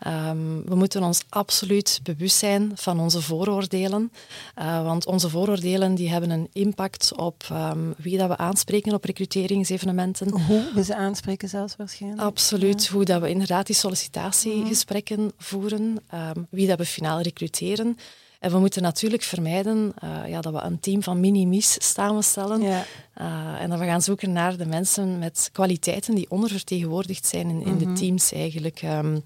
Ehm, 0.00 0.60
we 0.64 0.74
moeten 0.74 1.02
ons 1.02 1.22
absoluut 1.28 2.00
bewust 2.02 2.36
zijn 2.36 2.72
van 2.74 3.00
onze 3.00 3.20
vooroordelen, 3.20 4.12
uh, 4.58 4.82
want 4.82 5.06
onze 5.06 5.28
vooroordelen 5.28 5.94
die 5.94 6.10
hebben 6.10 6.30
een 6.30 6.48
impact 6.52 7.16
op 7.16 7.48
um, 7.52 7.94
wie 7.96 8.18
dat 8.18 8.28
we 8.28 8.36
aanspreken 8.36 8.94
op 8.94 9.04
recruteringsevenementen. 9.04 10.40
Hoe 10.40 10.70
we 10.74 10.84
ze 10.84 10.94
aanspreken 10.94 11.48
zelfs 11.48 11.76
waarschijnlijk. 11.76 12.22
Absoluut, 12.22 12.86
hoe 12.86 13.04
dat 13.04 13.20
we 13.20 13.28
inderdaad 13.28 13.66
die 13.66 13.76
sollicitatiegesprekken 13.76 15.32
voeren, 15.38 15.98
um, 16.14 16.46
wie 16.50 16.66
dat 16.66 16.78
we 16.78 16.84
finaal 16.84 17.20
recruteren. 17.20 17.96
En 18.40 18.50
we 18.50 18.58
moeten 18.58 18.82
natuurlijk 18.82 19.22
vermijden 19.22 19.94
uh, 20.04 20.28
ja, 20.28 20.40
dat 20.40 20.52
we 20.52 20.60
een 20.60 20.80
team 20.80 21.02
van 21.02 21.20
minimis 21.20 21.92
samenstellen. 21.92 22.62
Ja. 22.62 22.84
Uh, 23.20 23.60
en 23.60 23.70
dat 23.70 23.78
we 23.78 23.84
gaan 23.84 24.02
zoeken 24.02 24.32
naar 24.32 24.56
de 24.56 24.66
mensen 24.66 25.18
met 25.18 25.48
kwaliteiten 25.52 26.14
die 26.14 26.30
ondervertegenwoordigd 26.30 27.26
zijn 27.26 27.48
in, 27.48 27.62
in 27.62 27.78
de 27.78 27.86
mhm. 27.86 27.94
teams 27.94 28.32
eigenlijk. 28.32 28.82
Um, 28.82 29.22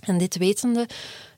en 0.00 0.18
dit 0.18 0.36
wetende 0.36 0.88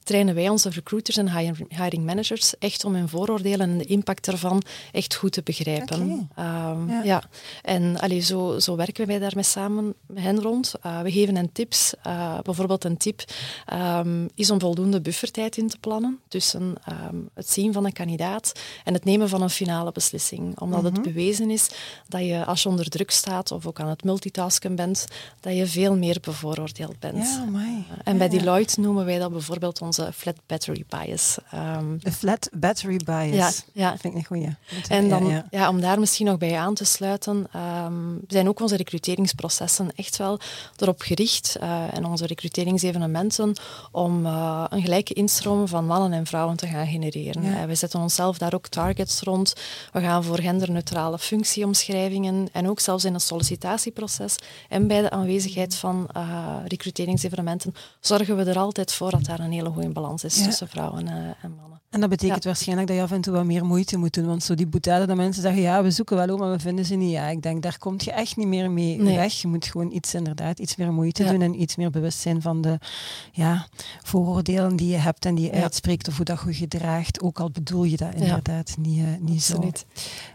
trainen 0.07 0.35
wij 0.35 0.49
onze 0.49 0.71
recruiters 0.71 1.17
en 1.17 1.31
hiring 1.69 2.05
managers 2.05 2.59
echt 2.59 2.85
om 2.85 2.95
hun 2.95 3.09
vooroordelen 3.09 3.71
en 3.71 3.79
de 3.79 3.85
impact 3.85 4.25
daarvan 4.25 4.63
echt 4.93 5.15
goed 5.15 5.33
te 5.33 5.43
begrijpen. 5.43 6.31
Ehm, 6.35 7.03
ja. 7.05 7.23
En 7.63 7.99
allee, 8.01 8.21
zo, 8.21 8.59
zo 8.59 8.77
werken 8.77 9.07
wij 9.07 9.19
daarmee 9.19 9.45
samen 9.45 9.95
met 10.07 10.23
hen 10.23 10.43
rond. 10.43 10.75
Uh, 10.87 11.01
we 11.01 11.11
geven 11.11 11.37
hen 11.37 11.53
tips. 11.53 11.95
Uh, 12.07 12.39
bijvoorbeeld 12.41 12.85
een 12.85 12.97
tip 12.97 13.25
um, 13.73 14.29
is 14.35 14.51
om 14.51 14.61
voldoende 14.61 15.01
buffertijd 15.01 15.57
in 15.57 15.69
te 15.69 15.79
plannen 15.79 16.21
tussen 16.29 16.75
um, 17.11 17.29
het 17.35 17.51
zien 17.51 17.73
van 17.73 17.85
een 17.85 17.93
kandidaat 17.93 18.53
en 18.85 18.95
het 18.95 19.05
nemen 19.05 19.29
van 19.29 19.43
een 19.43 19.51
finale 19.51 19.93
beslissing. 19.93 20.61
Omdat 20.61 20.83
het 20.83 20.93
mhm. 20.93 21.03
bewezen 21.03 21.51
is 21.51 21.69
dat 22.09 22.21
je 22.21 22.45
als 22.45 22.63
je 22.63 22.69
onder 22.69 22.89
druk 22.89 23.11
staat 23.11 23.51
of 23.51 23.67
ook 23.67 23.81
aan 23.81 23.89
het 23.89 24.05
multitasken 24.05 24.75
bent, 24.75 25.07
dat 25.41 25.57
je 25.57 25.67
veel 25.67 25.97
meer 25.97 26.19
bevooroordeeld 26.21 26.99
bent. 26.99 27.17
Ja, 27.17 27.45
uh, 27.53 27.79
en 28.05 28.19
bij 28.19 28.29
Deloitte 28.29 28.81
noemen 28.81 29.05
wij 29.05 29.19
dat 29.19 29.31
bijvoorbeeld 29.31 29.83
ons 29.83 29.96
flat 30.15 30.37
battery 30.47 30.85
bias. 30.89 31.37
Um, 31.55 31.99
de 32.03 32.13
flat 32.13 32.49
battery 32.53 33.01
bias. 33.05 33.35
Ja, 33.35 33.51
ja. 33.73 33.91
Dat 33.91 34.01
vind 34.01 34.15
ik 34.15 34.19
een 34.21 34.27
goeie. 34.27 34.57
En 34.89 35.09
dan, 35.09 35.45
ja, 35.51 35.69
om 35.69 35.81
daar 35.81 35.99
misschien 35.99 36.27
nog 36.27 36.39
bij 36.39 36.59
aan 36.59 36.75
te 36.75 36.85
sluiten, 36.85 37.49
um, 37.85 38.21
zijn 38.29 38.49
ook 38.49 38.61
onze 38.61 38.77
recruteringsprocessen 38.77 39.91
echt 39.95 40.17
wel 40.17 40.39
erop 40.77 41.01
gericht 41.01 41.57
uh, 41.61 41.95
en 41.97 42.05
onze 42.05 42.27
recruteringsevenementen 42.27 43.57
om 43.91 44.27
uh, 44.27 44.65
een 44.69 44.83
gelijke 44.83 45.15
instroom 45.15 45.69
van 45.69 45.87
mannen 45.87 46.13
en 46.13 46.27
vrouwen 46.27 46.57
te 46.57 46.67
gaan 46.67 46.87
genereren. 46.87 47.45
Uh, 47.45 47.65
we 47.65 47.75
zetten 47.75 48.01
onszelf 48.01 48.39
daar 48.39 48.55
ook 48.55 48.69
targets 48.69 49.21
rond. 49.21 49.55
We 49.93 50.01
gaan 50.01 50.25
voor 50.25 50.41
genderneutrale 50.41 51.19
functieomschrijvingen 51.19 52.49
en 52.53 52.69
ook 52.69 52.81
zelfs 52.81 53.05
in 53.05 53.13
het 53.13 53.23
sollicitatieproces 53.23 54.37
en 54.69 54.87
bij 54.87 55.03
de 55.03 55.11
aanwezigheid 55.11 55.75
van 55.75 56.09
recruteringsevenementen 56.67 57.75
zorgen 58.01 58.37
we 58.37 58.45
er 58.45 58.59
altijd 58.59 58.93
voor 58.93 59.11
dat 59.11 59.25
daar 59.25 59.41
een 59.41 59.53
hele 59.53 59.71
goede 59.71 59.86
in 59.87 59.93
balans 59.93 60.25
is 60.25 60.43
tussen 60.43 60.69
vrouwen 60.69 61.09
en 61.43 61.55
mannen. 61.55 61.81
En 61.97 62.03
dat 62.03 62.11
betekent 62.11 62.45
waarschijnlijk 62.45 62.89
dat 62.89 62.97
je 62.97 63.03
af 63.03 63.13
en 63.13 63.21
toe 63.21 63.33
wat 63.33 63.45
meer 63.45 63.65
moeite 63.65 63.99
moet 63.99 64.15
doen. 64.15 64.27
Want 64.27 64.43
zo 64.43 64.55
die 64.55 64.67
boetade 64.67 65.07
dat 65.07 65.17
mensen 65.17 65.43
zeggen, 65.43 65.63
ja, 65.63 65.83
we 65.83 65.91
zoeken 65.91 66.17
wel 66.17 66.35
om, 66.35 66.39
maar 66.39 66.51
we 66.51 66.59
vinden 66.59 66.85
ze 66.85 66.95
niet. 66.95 67.11
Ja, 67.11 67.29
ik 67.29 67.43
denk, 67.43 67.63
daar 67.63 67.79
kom 67.79 67.95
je 67.99 68.13
echt 68.13 68.37
niet 68.37 68.47
meer 68.47 68.71
mee 68.71 69.03
weg. 69.03 69.33
Je 69.33 69.49
moet 69.49 69.67
gewoon 69.67 69.91
iets 69.93 70.15
inderdaad, 70.15 70.59
iets 70.59 70.77
meer 70.77 70.93
moeite 70.93 71.25
doen 71.25 71.43
en 71.43 71.61
iets 71.61 71.77
meer 71.77 71.91
bewust 71.91 72.19
zijn 72.19 72.43
van 72.43 72.61
de 72.61 72.79
ja, 73.33 73.67
vooroordelen 74.03 74.77
die 74.77 74.89
je 74.89 74.97
hebt 74.97 75.25
en 75.25 75.35
die 75.35 75.45
je 75.45 75.63
uitspreekt 75.63 76.09
of 76.09 76.17
hoe 76.17 76.25
dat 76.25 76.41
je 76.47 76.55
gedraagt. 76.55 77.21
Ook 77.21 77.41
al 77.41 77.51
bedoel 77.51 77.85
je 77.85 77.97
dat 77.97 78.15
inderdaad 78.15 78.77
niet, 78.79 78.99
uh, 78.99 79.05
niet 79.21 79.43
zo. 79.43 79.57
Oké. 79.57 79.73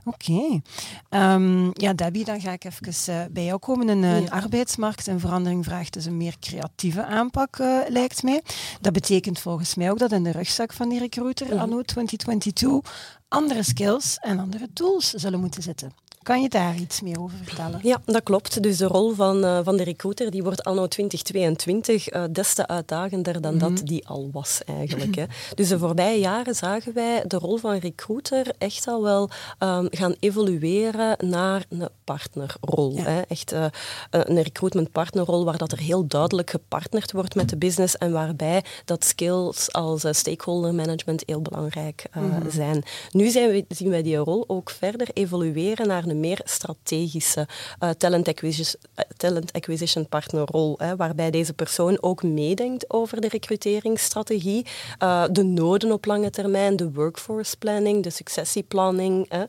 Okay. 0.03 0.61
Ehm, 1.09 1.69
ja, 1.73 1.93
Debbie, 1.93 2.25
dan 2.25 2.41
ga 2.41 2.51
ik 2.51 2.63
even 2.63 2.93
uh, 3.09 3.21
bij 3.31 3.45
jou 3.45 3.59
komen. 3.59 3.87
Een, 3.87 4.03
een 4.03 4.31
arbeidsmarkt 4.31 5.07
en 5.07 5.19
verandering 5.19 5.65
vraagt 5.65 5.93
dus 5.93 6.05
een 6.05 6.17
meer 6.17 6.35
creatieve 6.39 7.05
aanpak, 7.05 7.57
uh, 7.57 7.79
lijkt 7.87 8.23
mij. 8.23 8.41
Dat 8.81 8.93
betekent 8.93 9.39
volgens 9.39 9.75
mij 9.75 9.91
ook 9.91 9.99
dat 9.99 10.11
in 10.11 10.23
de 10.23 10.31
rugzak 10.31 10.73
van 10.73 10.89
die 10.89 10.99
recruiter 10.99 11.50
anno 11.59 11.81
2022 11.81 12.81
andere 13.27 13.63
skills 13.63 14.17
en 14.17 14.39
andere 14.39 14.69
tools 14.73 15.09
zullen 15.09 15.39
moeten 15.39 15.61
zitten. 15.63 15.93
Kan 16.23 16.41
je 16.41 16.49
daar 16.49 16.75
iets 16.75 17.01
meer 17.01 17.21
over 17.21 17.37
vertellen? 17.43 17.79
Ja, 17.83 18.01
dat 18.05 18.23
klopt. 18.23 18.63
Dus 18.63 18.77
de 18.77 18.85
rol 18.85 19.13
van, 19.13 19.45
uh, 19.45 19.59
van 19.63 19.77
de 19.77 19.83
recruiter 19.83 20.31
die 20.31 20.43
wordt 20.43 20.63
anno 20.63 20.87
2022 20.87 22.13
uh, 22.13 22.23
des 22.31 22.53
te 22.53 22.67
uitdagender 22.67 23.41
dan 23.41 23.57
dat 23.57 23.71
mhm. 23.71 23.83
die 23.85 24.07
al 24.07 24.29
was 24.31 24.61
eigenlijk. 24.65 25.15
Hè. 25.21 25.25
Dus 25.55 25.67
de 25.67 25.79
voorbije 25.79 26.19
jaren 26.19 26.55
zagen 26.55 26.93
wij 26.93 27.23
de 27.27 27.37
rol 27.37 27.57
van 27.57 27.75
recruiter 27.75 28.47
echt 28.57 28.87
al 28.87 29.03
wel 29.03 29.29
um, 29.59 29.87
gaan 29.89 30.15
evolueren 30.19 31.17
naar 31.29 31.65
een 31.69 31.89
partnerrol. 32.03 32.97
Hè. 32.97 33.21
Echt 33.21 33.53
uh, 33.53 33.65
een 34.09 34.41
recruitment 34.41 34.91
partnerrol 34.91 35.45
waar 35.45 35.57
dat 35.57 35.71
er 35.71 35.79
heel 35.79 36.07
duidelijk 36.07 36.49
gepartnerd 36.49 37.11
wordt 37.11 37.35
met 37.35 37.49
de 37.49 37.57
business 37.57 37.97
en 37.97 38.11
waarbij 38.11 38.63
dat 38.85 39.05
skills 39.05 39.73
als 39.73 40.05
stakeholder 40.11 40.73
management 40.73 41.23
heel 41.25 41.41
belangrijk 41.41 42.05
mm 42.13 42.29
zijn. 42.49 42.83
Nu 43.11 43.29
zijn 43.29 43.49
we, 43.51 43.65
zien 43.67 43.89
wij 43.89 44.01
die 44.01 44.15
rol 44.15 44.43
ook 44.47 44.69
verder 44.69 45.07
evolueren 45.13 45.87
naar 45.87 46.07
een 46.11 46.19
meer 46.19 46.41
strategische 46.43 47.47
uh, 47.83 47.89
talent, 47.89 48.27
acquisition, 48.27 48.81
talent 49.17 49.53
acquisition 49.53 50.07
partnerrol, 50.07 50.75
hè, 50.77 50.95
waarbij 50.95 51.31
deze 51.31 51.53
persoon 51.53 51.97
ook 52.01 52.23
meedenkt 52.23 52.89
over 52.89 53.21
de 53.21 53.27
recruteringsstrategie, 53.27 54.65
uh, 55.03 55.23
de 55.31 55.43
noden 55.43 55.91
op 55.91 56.05
lange 56.05 56.29
termijn, 56.29 56.75
de 56.75 56.91
workforce 56.91 57.57
planning, 57.57 58.03
de 58.03 58.09
successieplanning. 58.09 59.25
Hè. 59.29 59.43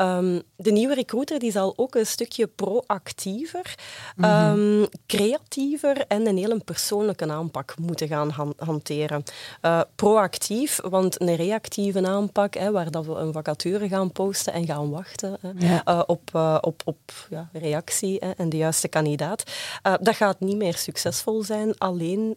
Um, 0.00 0.42
de 0.56 0.72
nieuwe 0.72 0.94
recruiter 0.94 1.38
die 1.38 1.50
zal 1.50 1.72
ook 1.76 1.94
een 1.94 2.06
stukje 2.06 2.46
proactiever, 2.46 3.74
um, 4.16 4.86
creatiever 5.06 6.04
en 6.08 6.26
een 6.26 6.36
hele 6.36 6.58
persoonlijke 6.58 7.30
aanpak 7.30 7.74
moeten 7.78 8.08
gaan 8.08 8.30
han 8.30 8.54
hanteren. 8.56 9.22
Uh, 9.62 9.80
proactief, 9.94 10.80
want 10.82 11.20
een 11.20 11.36
reactieve 11.36 12.06
aanpak, 12.06 12.54
hè, 12.54 12.70
waar 12.70 12.90
dat 12.90 13.06
we 13.06 13.12
een 13.12 13.32
vacature 13.32 13.88
gaan 13.88 14.12
posten 14.12 14.52
en 14.52 14.66
gaan 14.66 14.90
wachten 14.90 15.38
hè, 15.40 15.80
uh, 15.88 16.02
op, 16.06 16.30
uh, 16.36 16.58
op, 16.60 16.82
op 16.84 17.00
ja, 17.30 17.48
reactie 17.52 18.16
hè, 18.20 18.30
en 18.30 18.48
de 18.48 18.56
juiste 18.56 18.88
kandidaat, 18.88 19.42
dat 20.00 20.16
gaat 20.16 20.40
niet 20.40 20.56
meer 20.56 20.76
succesvol 20.76 21.42
zijn 21.42 21.78
alleen. 21.78 22.36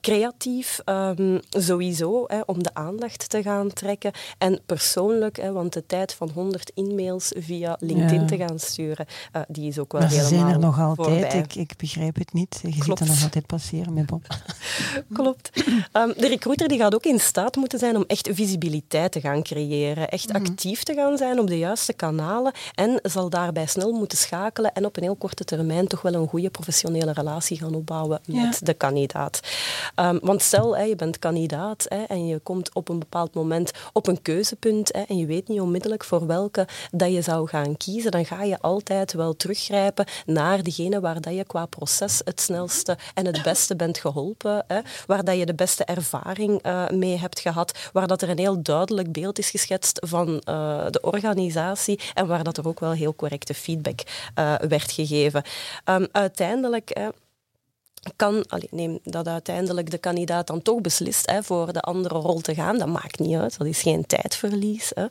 creatief, 0.00 0.80
um, 0.84 1.40
sowieso, 1.50 2.24
hè, 2.26 2.40
om 2.46 2.62
de 2.62 2.74
aandacht 2.74 3.28
te 3.28 3.42
gaan 3.42 3.72
trekken 3.72 4.12
en 4.38 4.60
persoonlijk, 4.66 5.36
hè, 5.36 5.52
want 5.52 5.72
de 5.72 5.86
tijd 5.86 6.14
van 6.14 6.30
100 6.34 6.72
e-mails 6.74 7.32
via 7.36 7.76
LinkedIn 7.80 8.26
te 8.26 8.36
gaan 8.36 8.58
sturen. 8.58 9.06
Uh, 9.36 9.42
die 9.48 9.68
is 9.68 9.78
ook 9.78 9.92
wel 9.92 10.00
maar 10.00 10.10
helemaal 10.10 10.30
Ze 10.30 10.36
zijn 10.36 10.48
er 10.48 10.58
nog 10.58 10.80
altijd. 10.80 11.34
Ik, 11.34 11.54
ik, 11.54 11.76
begrijp 11.76 12.16
het 12.16 12.32
niet. 12.32 12.60
Je 12.62 12.68
Klopt. 12.68 12.84
ziet 12.84 12.98
dat 12.98 13.08
nog 13.08 13.22
altijd 13.22 13.46
passeren 13.46 13.92
met 13.92 14.06
Bob. 14.06 14.22
Klopt. 15.12 15.50
Um, 15.92 16.12
de 16.16 16.28
recruiter 16.28 16.68
die 16.68 16.78
gaat 16.78 16.94
ook 16.94 17.04
in 17.04 17.20
staat 17.20 17.56
moeten 17.56 17.78
zijn 17.78 17.96
om 17.96 18.04
echt 18.06 18.28
visibiliteit 18.32 19.12
te 19.12 19.20
gaan 19.20 19.42
creëren. 19.42 20.08
Echt 20.08 20.28
mm 20.28 20.42
actief 20.44 20.82
te 20.82 20.94
gaan 20.94 21.16
zijn 21.16 21.38
op 21.38 21.46
de 21.46 21.58
juiste 21.58 21.92
kanalen. 21.92 22.52
En 22.74 22.98
zal 23.02 23.30
daarbij 23.30 23.66
snel 23.66 23.92
moeten 23.92 24.18
schakelen 24.18 24.72
en 24.72 24.84
op 24.84 24.96
een 24.96 25.02
heel 25.02 25.16
korte 25.16 25.44
termijn 25.44 25.86
toch 25.86 26.02
wel 26.02 26.14
een 26.14 26.28
goede 26.28 26.50
professionele 26.50 27.12
relatie 27.12 27.58
gaan 27.58 27.74
opbouwen 27.74 28.20
met 28.26 28.66
de 28.66 28.74
kandidaat. 28.74 29.40
Um, 30.00 30.18
want 30.22 30.42
stel, 30.42 30.76
hè, 30.76 30.82
je 30.82 30.96
bent 30.96 31.18
kandidaat 31.18 31.86
hè, 31.88 32.02
en 32.02 32.26
je 32.26 32.38
komt 32.38 32.74
op 32.74 32.88
een 32.88 32.98
bepaald 32.98 33.34
moment 33.34 33.70
op 33.92 34.06
een 34.06 34.22
keuzepunt 34.22 34.92
hè, 34.92 35.02
en 35.02 35.16
je 35.16 35.26
weet 35.26 35.48
niet 35.48 35.60
onmiddellijk 35.60 36.04
voor 36.04 36.26
welke 36.26 36.63
dat 36.90 37.12
je 37.12 37.22
zou 37.22 37.48
gaan 37.48 37.76
kiezen, 37.76 38.10
dan 38.10 38.24
ga 38.24 38.42
je 38.42 38.58
altijd 38.60 39.12
wel 39.12 39.36
teruggrijpen 39.36 40.06
naar 40.26 40.62
degene 40.62 41.00
waar 41.00 41.20
dat 41.20 41.34
je 41.34 41.44
qua 41.44 41.66
proces 41.66 42.20
het 42.24 42.40
snelste 42.40 42.98
en 43.14 43.26
het 43.26 43.42
beste 43.42 43.76
bent 43.76 43.98
geholpen, 43.98 44.64
hè, 44.66 44.80
waar 45.06 45.24
dat 45.24 45.38
je 45.38 45.46
de 45.46 45.54
beste 45.54 45.84
ervaring 45.84 46.66
uh, 46.66 46.88
mee 46.88 47.18
hebt 47.18 47.40
gehad, 47.40 47.88
waar 47.92 48.06
dat 48.06 48.22
er 48.22 48.28
een 48.28 48.38
heel 48.38 48.62
duidelijk 48.62 49.12
beeld 49.12 49.38
is 49.38 49.50
geschetst 49.50 49.98
van 50.06 50.28
uh, 50.28 50.84
de 50.90 51.00
organisatie 51.00 52.00
en 52.14 52.26
waar 52.26 52.44
dat 52.44 52.56
er 52.56 52.68
ook 52.68 52.80
wel 52.80 52.92
heel 52.92 53.14
correcte 53.14 53.54
feedback 53.54 54.00
uh, 54.38 54.54
werd 54.54 54.92
gegeven. 54.92 55.42
Um, 55.84 56.06
uiteindelijk 56.12 56.90
kan, 58.16 58.44
allee, 58.48 58.68
neem 58.70 58.98
dat 59.02 59.28
uiteindelijk 59.28 59.90
de 59.90 59.98
kandidaat 59.98 60.46
dan 60.46 60.62
toch 60.62 60.80
beslist 60.80 61.30
hè, 61.30 61.42
voor 61.42 61.72
de 61.72 61.80
andere 61.80 62.18
rol 62.18 62.40
te 62.40 62.54
gaan, 62.54 62.78
dat 62.78 62.88
maakt 62.88 63.18
niet 63.18 63.36
uit, 63.36 63.58
dat 63.58 63.66
is 63.66 63.82
geen 63.82 64.06
tijdverlies. 64.06 64.92
Hè. 64.94 65.06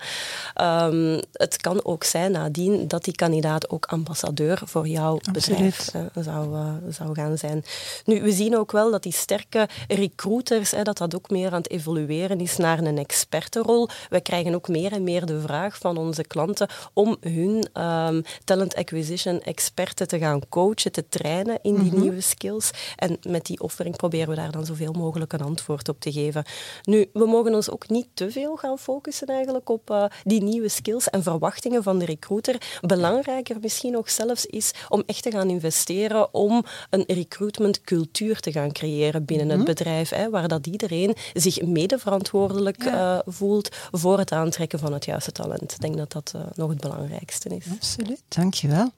Um, 0.86 1.22
het 1.32 1.58
kan 1.58 1.86
ook 1.86 2.04
zijn 2.04 2.32
nadien 2.32 2.88
dat 2.88 3.04
die 3.04 3.16
kandidaat 3.16 3.70
ook 3.70 3.86
ambassadeur 3.86 4.62
voor 4.66 4.88
jouw 4.88 5.20
bedrijf 5.32 5.90
zou, 6.16 6.56
uh, 6.56 6.74
zou 6.90 7.14
gaan 7.14 7.38
zijn. 7.38 7.64
Nu, 8.06 8.22
we 8.22 8.32
zien 8.32 8.58
ook 8.58 8.72
wel 8.72 8.92
dat 8.92 9.04
die 9.04 9.14
sterke 9.14 9.68
recruiters, 9.88 10.72
hè, 10.72 10.84
dat 10.84 10.98
dat 10.98 11.16
ook 11.16 11.30
meer 11.30 11.52
aan 11.52 11.62
het 11.62 11.70
evolueren 11.70 12.40
is 12.40 12.58
naar 12.58 12.80
een 12.80 12.98
expertenrol. 12.98 13.90
We 14.10 14.22
krijgen 14.22 14.56
ook 14.56 14.68
meer 14.68 14.92
en 14.92 15.04
meer 15.04 15.26
de 15.26 15.42
vraag 15.42 15.78
van 15.78 15.98
onze 15.98 16.24
klanten 16.24 16.68
om 16.94 17.18
hun 17.22 17.68
um, 17.84 18.24
talent 18.44 18.76
acquisition 18.76 19.42
experten 19.42 20.08
te 20.08 20.20
gaan 20.20 20.42
coachen, 20.50 20.92
te 20.92 21.10
trainen 21.10 21.60
in 21.62 21.74
die 21.76 21.84
mm 21.84 21.90
-hmm. 21.90 22.02
nieuwe 22.02 22.22
skills. 22.22 22.72
En 22.96 23.18
met 23.28 23.46
die 23.46 23.62
offering 23.62 23.96
proberen 23.96 24.30
we 24.30 24.36
daar 24.36 24.52
dan 24.52 24.66
zoveel 24.66 24.94
mogelijk 24.94 25.34
een 25.34 25.42
antwoord 25.42 25.90
op 25.90 26.00
te 26.00 26.12
geven. 26.12 26.44
Nu, 26.84 27.10
we 27.14 27.26
mogen 27.26 27.56
ons 27.56 27.70
ook 27.70 27.90
niet 27.90 28.08
te 28.14 28.32
veel 28.32 28.56
gaan 28.56 28.80
focussen 28.80 29.28
eigenlijk 29.28 29.70
op 29.70 29.90
uh, 29.90 30.06
die 30.24 30.44
nieuwe 30.44 30.70
skills 30.70 31.10
en 31.10 31.24
verwachtingen 31.24 31.84
van 31.84 32.00
de 32.00 32.06
recruiter. 32.06 32.80
Belangrijker 32.82 33.58
misschien 33.62 33.92
nog 33.92 34.10
zelfs 34.10 34.46
is 34.46 34.72
om 34.90 35.04
echt 35.06 35.24
te 35.24 35.32
gaan 35.32 35.50
investeren 35.50 36.34
om 36.34 36.64
een 36.90 37.04
recruitmentcultuur 37.08 38.40
te 38.40 38.52
gaan 38.52 38.72
creëren 38.72 39.26
binnen 39.26 39.50
het 39.50 39.58
mhm. 39.58 39.68
bedrijf, 39.68 40.10
hè, 40.10 40.30
waar 40.30 40.48
dat 40.48 40.68
iedereen 40.68 41.16
zich 41.34 41.62
medeverantwoordelijk 41.62 42.84
ja. 42.84 43.16
uh, 43.16 43.34
voelt 43.34 43.76
voor 43.92 44.18
het 44.18 44.32
aantrekken 44.32 44.80
van 44.80 44.94
het 44.94 45.06
juiste 45.06 45.32
talent. 45.32 45.72
Ik 45.72 45.80
denk 45.80 45.98
dat 45.98 46.12
dat 46.12 46.34
uh, 46.36 46.42
nog 46.56 46.70
het 46.70 46.80
belangrijkste 46.80 47.50
is. 47.50 47.66
Absoluut, 47.72 48.22
dankjewel. 48.28 48.92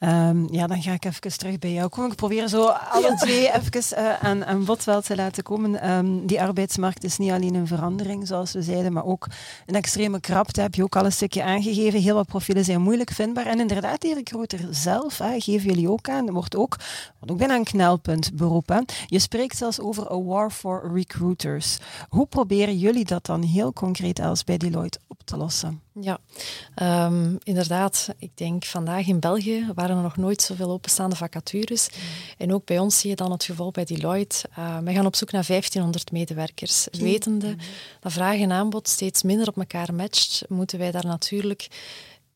Um, 0.00 0.48
ja, 0.50 0.66
dan 0.66 0.82
ga 0.82 0.92
ik 0.92 1.04
even 1.04 1.38
terug 1.38 1.58
bij 1.58 1.72
jou 1.72 1.88
komen. 1.88 2.10
Ik 2.10 2.16
probeer 2.16 2.48
zo 2.48 2.66
alle 2.66 3.15
twee 3.16 3.52
even 3.52 3.98
uh, 3.98 4.14
aan, 4.14 4.44
aan 4.44 4.64
bod 4.64 4.84
wel 4.84 5.00
te 5.00 5.16
laten 5.16 5.42
komen. 5.42 5.90
Um, 5.90 6.26
die 6.26 6.42
arbeidsmarkt 6.42 7.04
is 7.04 7.18
niet 7.18 7.30
alleen 7.30 7.54
een 7.54 7.66
verandering, 7.66 8.26
zoals 8.26 8.52
we 8.52 8.62
zeiden, 8.62 8.92
maar 8.92 9.04
ook 9.04 9.26
een 9.66 9.74
extreme 9.74 10.20
krapte. 10.20 10.60
Heb 10.60 10.74
je 10.74 10.82
ook 10.82 10.96
al 10.96 11.04
een 11.04 11.12
stukje 11.12 11.42
aangegeven. 11.42 12.00
Heel 12.00 12.14
wat 12.14 12.26
profielen 12.26 12.64
zijn 12.64 12.80
moeilijk 12.80 13.10
vindbaar. 13.10 13.46
En 13.46 13.60
inderdaad, 13.60 14.00
die 14.00 14.14
recruiter 14.14 14.60
zelf, 14.70 15.18
hè, 15.18 15.40
geven 15.40 15.68
jullie 15.68 15.90
ook 15.90 16.08
aan, 16.08 16.30
wordt 16.30 16.56
ook, 16.56 16.76
wordt 17.18 17.30
ook 17.30 17.38
bijna 17.38 17.54
een 17.54 17.64
knelpunt 17.64 18.34
beroepen. 18.34 18.84
Je 19.06 19.18
spreekt 19.18 19.56
zelfs 19.56 19.80
over 19.80 20.12
a 20.12 20.22
war 20.22 20.50
for 20.50 20.90
recruiters. 20.94 21.78
Hoe 22.08 22.26
proberen 22.26 22.78
jullie 22.78 23.04
dat 23.04 23.26
dan 23.26 23.42
heel 23.42 23.72
concreet 23.72 24.20
als 24.20 24.44
bij 24.44 24.56
Deloitte 24.56 24.98
op 25.26 25.32
te 25.32 25.44
lossen? 25.44 25.80
Ja, 26.00 26.18
um, 27.06 27.38
inderdaad. 27.42 28.08
Ik 28.18 28.30
denk 28.34 28.64
vandaag 28.64 29.06
in 29.06 29.20
België 29.20 29.72
waren 29.74 29.96
er 29.96 30.02
nog 30.02 30.16
nooit 30.16 30.42
zoveel 30.42 30.70
openstaande 30.70 31.16
vacatures. 31.16 31.88
Mm. 31.88 32.00
En 32.38 32.54
ook 32.54 32.64
bij 32.64 32.78
ons 32.78 32.98
zie 32.98 33.10
je 33.10 33.16
dan 33.16 33.30
het 33.30 33.44
geval 33.44 33.70
bij 33.70 33.84
Deloitte. 33.84 34.48
Uh, 34.58 34.78
wij 34.78 34.94
gaan 34.94 35.06
op 35.06 35.16
zoek 35.16 35.32
naar 35.32 35.46
1500 35.46 36.12
medewerkers. 36.12 36.88
Mm. 36.90 37.00
Wetende 37.00 37.48
mm. 37.48 37.58
dat 38.00 38.12
vraag 38.12 38.38
en 38.38 38.52
aanbod 38.52 38.88
steeds 38.88 39.22
minder 39.22 39.48
op 39.48 39.56
elkaar 39.56 39.94
matcht, 39.94 40.44
moeten 40.48 40.78
wij 40.78 40.90
daar 40.90 41.06
natuurlijk 41.06 41.68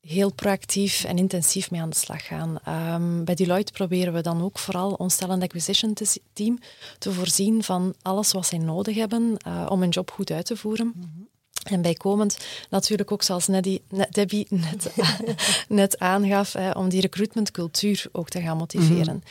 heel 0.01 0.33
proactief 0.33 1.05
en 1.05 1.19
intensief 1.19 1.71
mee 1.71 1.81
aan 1.81 1.91
de 1.91 1.97
slag 1.97 2.27
gaan. 2.27 2.59
Um, 2.69 3.25
bij 3.25 3.35
Deloitte 3.35 3.73
proberen 3.73 4.13
we 4.13 4.21
dan 4.21 4.43
ook 4.43 4.59
vooral 4.59 4.93
ons 4.93 5.17
talent 5.17 5.43
acquisition 5.43 5.97
team 6.33 6.59
te 6.99 7.13
voorzien 7.13 7.63
van 7.63 7.95
alles 8.03 8.33
wat 8.33 8.47
zij 8.47 8.59
nodig 8.59 8.97
hebben 8.97 9.37
uh, 9.47 9.67
om 9.69 9.81
hun 9.81 9.89
job 9.89 10.11
goed 10.11 10.31
uit 10.31 10.47
te 10.47 10.57
voeren. 10.57 10.93
Mm 10.95 11.03
-hmm. 11.03 11.20
En 11.63 11.83
bijkomend 11.83 12.39
natuurlijk 12.71 13.13
ook 13.13 13.23
zoals 13.23 13.47
Neddy, 13.47 13.79
Debbie 14.11 14.47
net, 14.51 14.93
net 15.69 15.99
aangaf, 15.99 16.53
hè, 16.53 16.71
om 16.71 16.89
die 16.89 17.01
recruitmentcultuur 17.01 18.05
ook 18.13 18.29
te 18.29 18.41
gaan 18.41 18.57
motiveren. 18.57 19.15
Mm 19.15 19.23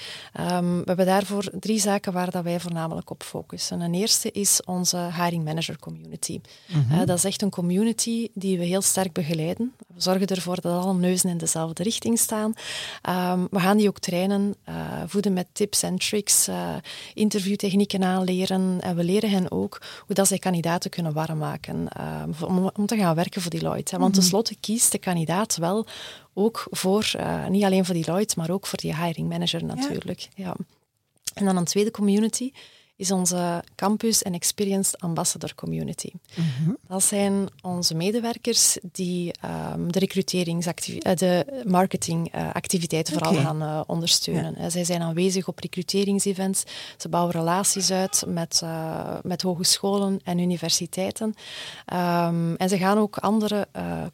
-hmm. 0.46 0.56
um, 0.56 0.78
we 0.78 0.84
hebben 0.86 1.06
daarvoor 1.06 1.50
drie 1.60 1.80
zaken 1.80 2.14
waar 2.14 2.32
dat 2.32 2.44
wij 2.44 2.60
voornamelijk 2.60 3.10
op 3.10 3.24
focussen. 3.24 3.82
Een 3.82 3.94
eerste 3.94 4.32
is 4.32 4.62
onze 4.66 4.98
hiring 4.98 5.44
manager 5.44 5.80
community. 5.80 6.40
Mm 6.68 6.86
-hmm. 6.90 7.00
uh, 7.00 7.06
dat 7.06 7.18
is 7.18 7.24
echt 7.24 7.42
een 7.42 7.50
community 7.50 8.28
die 8.34 8.58
we 8.58 8.66
heel 8.66 8.82
sterk 8.82 9.14
begeleiden. 9.14 9.74
we 9.78 10.02
zorgen 10.02 10.28
ervoor 10.28 10.62
dat 10.62 10.84
alle 10.84 10.94
neuzen 10.94 11.30
in 11.30 11.38
dezelfde 11.38 11.84
richting 11.84 12.20
staan. 12.20 12.54
Ehm, 13.02 13.46
we 13.52 13.60
gaan 13.60 13.78
die 13.78 13.88
ook 13.88 14.00
trainen, 14.00 14.56
uh, 14.70 14.76
voeden 15.08 15.34
met 15.34 15.48
tips 15.52 15.84
en 15.84 15.98
tricks, 15.98 16.48
uh, 16.48 16.76
interviewtechnieken 17.14 18.04
aanleren. 18.04 18.82
En 18.82 18.96
we 18.96 19.04
leren 19.04 19.30
hen 19.30 19.52
ook 19.52 19.82
hoe 20.06 20.16
dat 20.16 20.28
zij 20.28 20.38
kandidaten 20.38 20.90
kunnen 20.90 21.14
warm 21.14 21.38
maken 21.38 21.88
uh, 21.98 22.19
om, 22.48 22.72
om, 22.76 22.86
te 22.86 22.98
gaan 22.98 23.16
werken 23.16 23.42
voor 23.42 23.52
Deloitte. 23.52 23.98
Want 23.98 24.12
mhm. 24.12 24.20
tenslotte 24.20 24.56
kiest 24.60 24.92
de 24.92 24.98
kandidaat 24.98 25.58
wel 25.58 25.86
ook 26.34 26.68
voor, 26.70 27.12
niet 27.50 27.64
alleen 27.64 27.86
voor 27.86 27.96
Deloitte, 27.96 28.34
maar 28.38 28.50
ook 28.50 28.68
voor 28.68 28.78
die 28.78 28.96
hiring 28.96 29.30
manager 29.30 29.66
natuurlijk. 29.66 30.28
Ja. 30.36 30.56
En 31.34 31.46
dan 31.46 31.58
een 31.58 31.66
tweede 31.66 31.92
community 31.92 32.52
is 33.00 33.12
onze 33.12 33.64
Campus 33.76 34.22
en 34.22 34.34
Experience 34.34 34.98
Ambassador 34.98 35.56
Community. 35.56 36.12
Mhm. 36.36 36.72
Dat 36.88 37.04
zijn 37.04 37.48
onze 37.62 37.96
medewerkers 37.96 38.78
die 38.92 39.34
um, 39.74 39.92
de 39.92 40.00
recruteringsactiviteiten, 40.00 41.46
de 41.46 41.64
marketingactiviteiten 41.66 43.14
uh, 43.14 43.20
vooral 43.20 43.42
gaan 43.42 43.62
uh, 43.62 43.82
ondersteunen. 43.88 44.56
Ja. 44.58 44.70
Zij 44.70 44.84
zijn 44.84 45.02
aanwezig 45.02 45.48
op 45.48 45.60
recruteringsevents, 45.60 46.64
ze 46.98 47.10
bouwen 47.10 47.34
relaties 47.34 47.92
uit 47.92 48.24
met, 48.28 48.62
uh, 48.64 49.16
met 49.24 49.42
hogescholen 49.42 50.20
en 50.24 50.40
universiteiten. 50.40 51.34
Um, 51.94 52.56
en 52.56 52.70
ze 52.70 52.78
gaan 52.78 52.98
ook 52.98 53.18
andere 53.18 53.68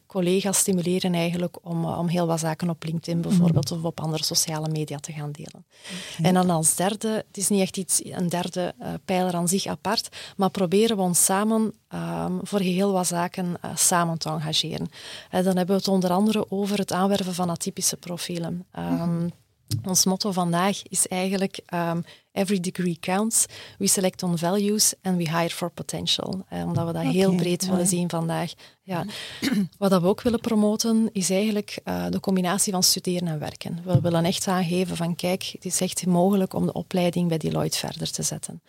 collega's 0.08 0.58
stimuleren 0.58 1.14
eigenlijk 1.14 1.58
om, 1.62 1.86
om 1.86 2.08
heel 2.08 2.28
wat 2.28 2.40
zaken 2.40 2.70
op 2.70 2.84
LinkedIn 2.84 3.22
bijvoorbeeld 3.22 3.70
mm 3.70 3.74
of 3.76 3.84
op 3.84 4.00
andere 4.00 4.24
sociale 4.24 4.70
media 4.70 4.98
te 4.98 5.12
gaan 5.12 5.32
delen. 5.32 5.66
Okay. 6.12 6.26
En 6.26 6.34
dan 6.34 6.50
als 6.50 6.76
derde, 6.76 7.24
het 7.28 7.38
is 7.38 7.50
niet 7.50 7.62
echt 7.62 7.78
iets, 7.78 8.02
een 8.04 8.30
derde 8.30 8.74
uh, 8.75 8.75
pijler 9.06 9.34
aan 9.34 9.48
zich 9.48 9.66
apart, 9.66 10.10
maar 10.38 10.50
proberen 10.50 10.96
we 10.96 11.02
ons 11.02 11.26
samen 11.26 11.74
um, 11.94 12.40
voor 12.44 12.60
heel 12.60 12.92
wat 12.92 13.08
zaken 13.08 13.46
uh, 13.46 13.76
samen 13.76 14.18
te 14.18 14.30
engageren. 14.30 14.88
Uh, 15.32 15.44
dan 15.44 15.58
hebben 15.58 15.76
we 15.76 15.82
het 15.82 15.88
onder 15.88 16.10
andere 16.10 16.52
over 16.52 16.78
het 16.78 16.92
aanwerven 16.92 17.34
van 17.34 17.50
atypische 17.50 17.98
profielen. 17.98 18.66
Um, 18.80 19.32
ons 19.84 20.06
motto 20.06 20.32
vandaag 20.32 20.84
is 20.84 21.08
eigenlijk 21.08 21.60
um, 21.74 22.04
every 22.32 22.60
degree 22.60 22.98
counts. 23.00 23.46
We 23.78 23.88
select 23.88 24.24
on 24.24 24.38
values 24.38 24.94
and 25.02 25.18
we 25.18 25.30
hire 25.30 25.50
for 25.50 25.70
potential. 25.70 26.46
Eh, 26.50 26.64
omdat 26.66 26.86
we 26.86 26.94
dat 26.94 27.04
heel 27.04 27.36
breed 27.36 27.66
willen 27.66 27.88
zien 27.88 28.10
vandaag. 28.10 28.54
Ja. 28.84 29.06
Wat 29.78 30.02
we 30.02 30.08
ook 30.08 30.22
willen 30.22 30.40
promoten 30.40 31.10
is 31.12 31.30
eigenlijk 31.30 31.80
uh, 31.86 32.06
de 32.10 32.20
combinatie 32.20 32.74
van 32.74 32.84
studeren 32.84 33.28
en 33.28 33.40
werken. 33.40 33.80
We 33.84 34.02
willen 34.02 34.26
echt 34.26 34.48
aangeven 34.48 34.96
van 34.96 35.16
kijk, 35.16 35.50
het 35.52 35.66
is 35.66 35.82
echt 35.82 36.06
mogelijk 36.06 36.54
om 36.54 36.66
de 36.66 36.74
opleiding 36.74 37.28
bij 37.28 37.38
Deloitte 37.38 37.78
verder 37.78 38.12
te 38.12 38.24
zetten. 38.24 38.62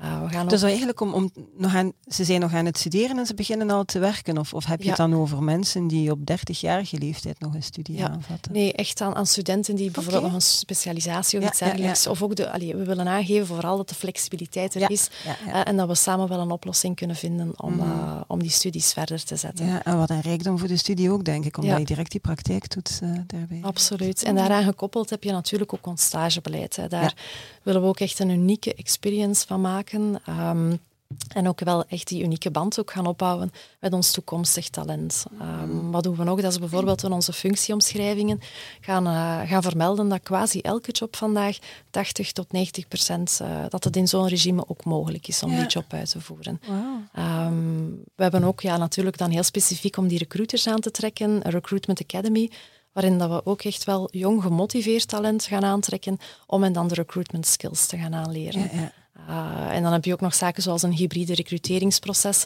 Uh, 0.00 0.22
we 0.22 0.28
gaan 0.28 0.48
dus 0.48 0.62
eigenlijk 0.62 1.00
om, 1.00 1.14
om 1.14 1.30
nog 1.56 1.74
aan, 1.74 1.92
ze 2.06 2.24
zijn 2.24 2.40
nog 2.40 2.54
aan 2.54 2.64
het 2.66 2.78
studeren 2.78 3.18
en 3.18 3.26
ze 3.26 3.34
beginnen 3.34 3.70
al 3.70 3.84
te 3.84 3.98
werken? 3.98 4.38
Of, 4.38 4.54
of 4.54 4.64
heb 4.64 4.82
je 4.82 4.88
het 4.88 4.96
dan 4.96 5.14
over 5.14 5.42
mensen 5.42 5.86
die 5.86 6.10
op 6.10 6.18
30-jarige 6.18 6.98
leeftijd 6.98 7.40
nog 7.40 7.54
een 7.54 7.62
studie 7.62 7.96
ja. 7.96 8.08
aanvatten? 8.08 8.52
Nee, 8.52 8.72
echt 8.72 9.00
aan, 9.00 9.14
aan 9.14 9.26
studenten 9.26 9.74
die 9.74 9.90
bijvoorbeeld 9.90 10.22
nog 10.24 10.34
een 10.34 10.40
specialisatie 10.40 11.38
of 11.38 11.44
iets 11.44 11.58
dergelijks. 11.58 12.06
Of 12.06 12.22
ook 12.22 12.36
de, 12.36 12.50
allee, 12.50 12.76
we 12.76 12.84
willen 12.84 13.08
aangeven 13.08 13.46
vooral 13.46 13.76
dat 13.76 13.88
de 13.88 13.94
flexibiliteit 13.94 14.74
er 14.74 14.90
is 14.90 15.10
uh, 15.46 15.66
en 15.66 15.76
dat 15.76 15.88
we 15.88 15.94
samen 15.94 16.28
wel 16.28 16.40
een 16.40 16.50
oplossing 16.50 16.96
kunnen 16.96 17.16
vinden 17.16 17.52
om, 17.56 17.80
uh, 17.80 18.20
om 18.26 18.38
die 18.38 18.50
studies 18.50 18.92
verder 18.92 19.24
te 19.24 19.36
zetten. 19.36 19.66
Ja, 19.66 19.84
en 19.84 19.98
wat 19.98 20.10
een 20.10 20.20
rijkdom 20.20 20.58
voor 20.58 20.68
de 20.68 20.76
studie 20.76 21.10
ook, 21.10 21.24
denk 21.24 21.44
ik, 21.44 21.56
omdat 21.58 21.78
je 21.78 21.84
direct 21.84 22.10
die 22.10 22.20
praktijktoets 22.20 22.98
daarbij 23.26 23.58
Absoluut. 23.62 24.22
En 24.22 24.34
daaraan 24.34 24.64
gekoppeld 24.64 25.10
heb 25.10 25.24
je 25.24 25.32
natuurlijk 25.32 25.74
ook 25.74 25.86
ons 25.86 26.04
stagebeleid. 26.04 26.76
Hè. 26.76 26.88
Daar 26.88 27.14
willen 27.62 27.82
we 27.82 27.88
ook 27.88 28.00
echt 28.00 28.18
een 28.18 28.30
unieke 28.30 28.74
experience 28.74 29.46
van 29.46 29.60
maken 29.60 29.81
Ehm, 29.90 30.74
en 31.28 31.48
ook 31.48 31.60
wel 31.60 31.84
echt 31.84 32.08
die 32.08 32.22
unieke 32.22 32.50
band 32.50 32.80
ook 32.80 32.90
gaan 32.90 33.06
opbouwen 33.06 33.52
met 33.80 33.92
ons 33.92 34.10
toekomstig 34.10 34.68
talent. 34.68 35.24
Um, 35.62 35.90
wat 35.90 36.02
doen 36.02 36.16
we 36.16 36.24
nog? 36.24 36.40
Dat 36.40 36.52
is 36.52 36.58
bijvoorbeeld 36.58 37.02
in 37.02 37.12
onze 37.12 37.32
functieomschrijvingen 37.32 38.40
gaan, 38.80 39.06
uh, 39.06 39.50
gaan 39.50 39.62
vermelden 39.62 40.08
dat 40.08 40.22
quasi 40.22 40.60
elke 40.60 40.90
job 40.90 41.16
vandaag 41.16 41.58
80 41.90 42.32
tot 42.32 42.52
90 42.52 42.88
procent, 42.88 43.38
uh, 43.42 43.64
dat 43.68 43.84
het 43.84 43.96
in 43.96 44.08
zo'n 44.08 44.28
regime 44.28 44.64
ook 44.66 44.84
mogelijk 44.84 45.28
is 45.28 45.42
om 45.42 45.56
die 45.56 45.66
job 45.66 45.92
uit 45.92 46.10
te 46.10 46.20
voeren. 46.20 46.60
Um, 47.18 48.02
we 48.14 48.22
hebben 48.22 48.44
ook 48.44 48.60
ja, 48.60 48.76
natuurlijk 48.76 49.18
dan 49.18 49.30
heel 49.30 49.42
specifiek 49.42 49.96
om 49.96 50.08
die 50.08 50.18
recruiters 50.18 50.66
aan 50.66 50.80
te 50.80 50.90
trekken, 50.90 51.30
een 51.30 51.50
Recruitment 51.50 52.02
Academy, 52.02 52.50
waarin 52.92 53.18
dat 53.18 53.28
we 53.28 53.46
ook 53.46 53.62
echt 53.62 53.84
wel 53.84 54.08
jong 54.10 54.42
gemotiveerd 54.42 55.08
talent 55.08 55.44
gaan 55.44 55.64
aantrekken 55.64 56.18
om 56.46 56.62
hen 56.62 56.72
dan 56.72 56.88
de 56.88 56.94
recruitment 56.94 57.46
skills 57.46 57.86
te 57.86 57.98
gaan 57.98 58.14
aanleren. 58.14 58.60
Ja, 58.60 58.68
ja. 58.72 58.92
Uh, 59.28 59.76
en 59.76 59.82
dan 59.82 59.92
heb 59.92 60.04
je 60.04 60.12
ook 60.12 60.20
nog 60.20 60.34
zaken 60.34 60.62
zoals 60.62 60.82
een 60.82 60.92
hybride 60.92 61.34
recruteringsproces, 61.34 62.44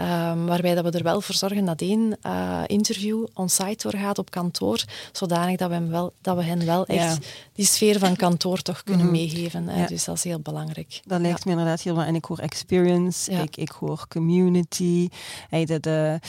um, 0.00 0.46
waarbij 0.46 0.74
dat 0.74 0.84
we 0.84 0.90
er 0.90 1.02
wel 1.02 1.20
voor 1.20 1.34
zorgen 1.34 1.64
dat 1.64 1.80
één 1.80 2.18
uh, 2.26 2.62
interview 2.66 3.26
on-site 3.34 3.88
doorgaat 3.88 4.18
op 4.18 4.30
kantoor, 4.30 4.84
zodanig 5.12 5.56
dat 5.56 5.68
we, 5.68 5.74
hem 5.74 5.88
wel, 5.88 6.12
dat 6.20 6.36
we 6.36 6.42
hen 6.42 6.64
wel 6.66 6.86
echt 6.86 7.26
die 7.52 7.66
sfeer 7.66 7.98
van 7.98 8.16
kantoor 8.16 8.62
toch 8.62 8.82
kunnen 8.82 9.06
mm 9.06 9.12
-hmm. 9.12 9.20
meegeven. 9.20 9.64
Ja. 9.76 9.86
Dus 9.86 10.04
dat 10.04 10.16
is 10.16 10.24
heel 10.24 10.40
belangrijk. 10.40 11.00
Dat 11.04 11.20
lijkt 11.20 11.44
me 11.44 11.50
inderdaad 11.50 11.80
heel 11.80 12.02
En 12.02 12.14
ik 12.14 12.24
hoor 12.24 12.38
experience, 12.38 13.30
ik, 13.30 13.56
ik 13.56 13.70
hoor 13.70 14.06
community. 14.08 15.08
Hey, 15.48 15.64
de, 15.64 15.80
de, 15.80 16.20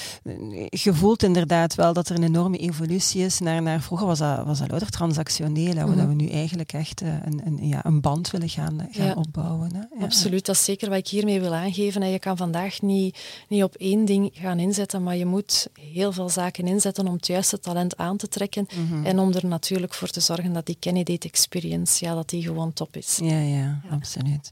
je 0.70 0.94
voelt 0.94 1.24
inderdaad 1.24 1.76
wel 1.76 1.94
dat 1.94 2.10
er 2.10 2.16
een 2.16 2.24
enorme 2.24 2.58
evolutie 2.58 3.26
is 3.26 3.40
naar, 3.40 3.62
naar 3.62 3.82
vroeger 3.82 4.08
was 4.08 4.20
dat, 4.20 4.46
was 4.46 4.60
dat 4.60 4.70
louter 4.70 4.90
transactioneel, 4.90 5.74
mm 5.74 5.80
-hmm. 5.80 5.98
dat 5.98 6.08
we 6.08 6.14
nu 6.14 6.30
eigenlijk 6.30 6.74
echt 6.74 7.02
uh, 7.02 7.10
een, 7.24 7.42
een, 7.46 7.68
ja, 7.68 7.86
een 7.86 8.02
band 8.02 8.32
willen 8.32 8.50
gaan, 8.50 8.88
gaan 8.92 9.16
opbouwen. 9.16 9.76
Hè? 9.76 9.82
Absoluut, 10.00 10.46
dat 10.46 10.56
is 10.56 10.64
zeker 10.64 10.90
wat 10.90 10.98
ik 10.98 11.08
hiermee 11.08 11.40
wil 11.40 11.54
aangeven. 11.54 12.10
Je 12.12 12.20
kan 12.20 12.38
vandaag 12.38 12.82
niet, 12.82 13.18
niet 13.48 13.64
op 13.64 13.76
één 13.76 14.06
ding 14.06 14.32
gaan 14.34 14.60
inzetten, 14.60 15.04
maar 15.04 15.16
je 15.16 15.26
moet 15.26 15.68
heel 15.80 16.12
veel 16.12 16.30
zaken 16.30 16.68
inzetten 16.68 17.08
om 17.08 17.14
het 17.14 17.28
juiste 17.28 17.60
talent 17.60 17.98
aan 17.98 18.18
te 18.18 18.28
trekken 18.28 18.68
mhm. 18.76 19.06
en 19.06 19.20
om 19.20 19.34
er 19.34 19.46
natuurlijk 19.46 19.94
voor 19.94 20.08
te 20.08 20.20
zorgen 20.20 20.54
dat 20.54 20.66
die 20.66 20.78
candidate 20.80 21.28
experience, 21.28 22.06
ja, 22.06 22.14
dat 22.14 22.30
die 22.30 22.44
gewoon 22.44 22.74
top 22.74 22.96
is. 22.96 23.20
Ja, 23.22 23.40
ja, 23.40 23.82
absoluut. 23.90 24.52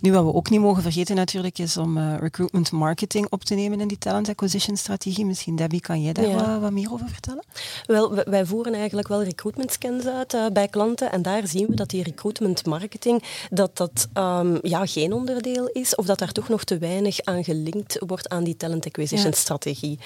Nu, 0.00 0.12
wat 0.12 0.24
we 0.24 0.34
ook 0.34 0.50
niet 0.50 0.60
mogen 0.60 0.82
vergeten 0.82 1.16
natuurlijk, 1.16 1.58
is 1.58 1.76
om 1.76 1.96
uh, 1.96 2.16
recruitment 2.18 2.70
marketing 2.70 3.26
op 3.30 3.44
te 3.44 3.54
nemen 3.54 3.80
in 3.80 3.88
die 3.88 3.98
talent 3.98 4.28
acquisition 4.28 4.76
strategie. 4.76 5.26
Misschien, 5.26 5.56
Debbie, 5.56 5.80
kan 5.80 6.02
jij 6.02 6.12
daar 6.12 6.34
wat, 6.34 6.60
wat, 6.60 6.72
meer 6.72 6.92
over 6.92 7.08
vertellen? 7.08 7.44
Wel, 7.86 8.14
wij 8.14 8.46
voeren 8.46 8.74
eigenlijk 8.74 9.08
wel 9.08 9.22
recruitment 9.22 9.72
scans 9.72 10.06
uit 10.06 10.34
uh, 10.34 10.46
bij 10.52 10.68
klanten 10.68 11.12
en 11.12 11.22
daar 11.22 11.46
zien 11.46 11.66
we 11.66 11.74
dat 11.74 11.88
die 11.88 12.02
recruitment 12.02 12.66
marketing, 12.66 13.22
dat 13.50 13.76
dat 13.76 14.08
um, 14.14 14.58
ja, 14.62 14.86
geen 14.86 15.12
onderdeel 15.12 15.66
is 15.66 15.94
of 15.94 16.06
dat 16.06 16.18
daar 16.18 16.32
toch 16.32 16.48
nog 16.48 16.64
te 16.64 16.78
weinig 16.78 17.20
aan 17.20 17.44
gelinkt 17.44 17.96
wordt 18.06 18.28
aan 18.28 18.44
die 18.44 18.56
talent 18.56 18.86
acquisition 18.86 19.32
strategie. 19.32 19.98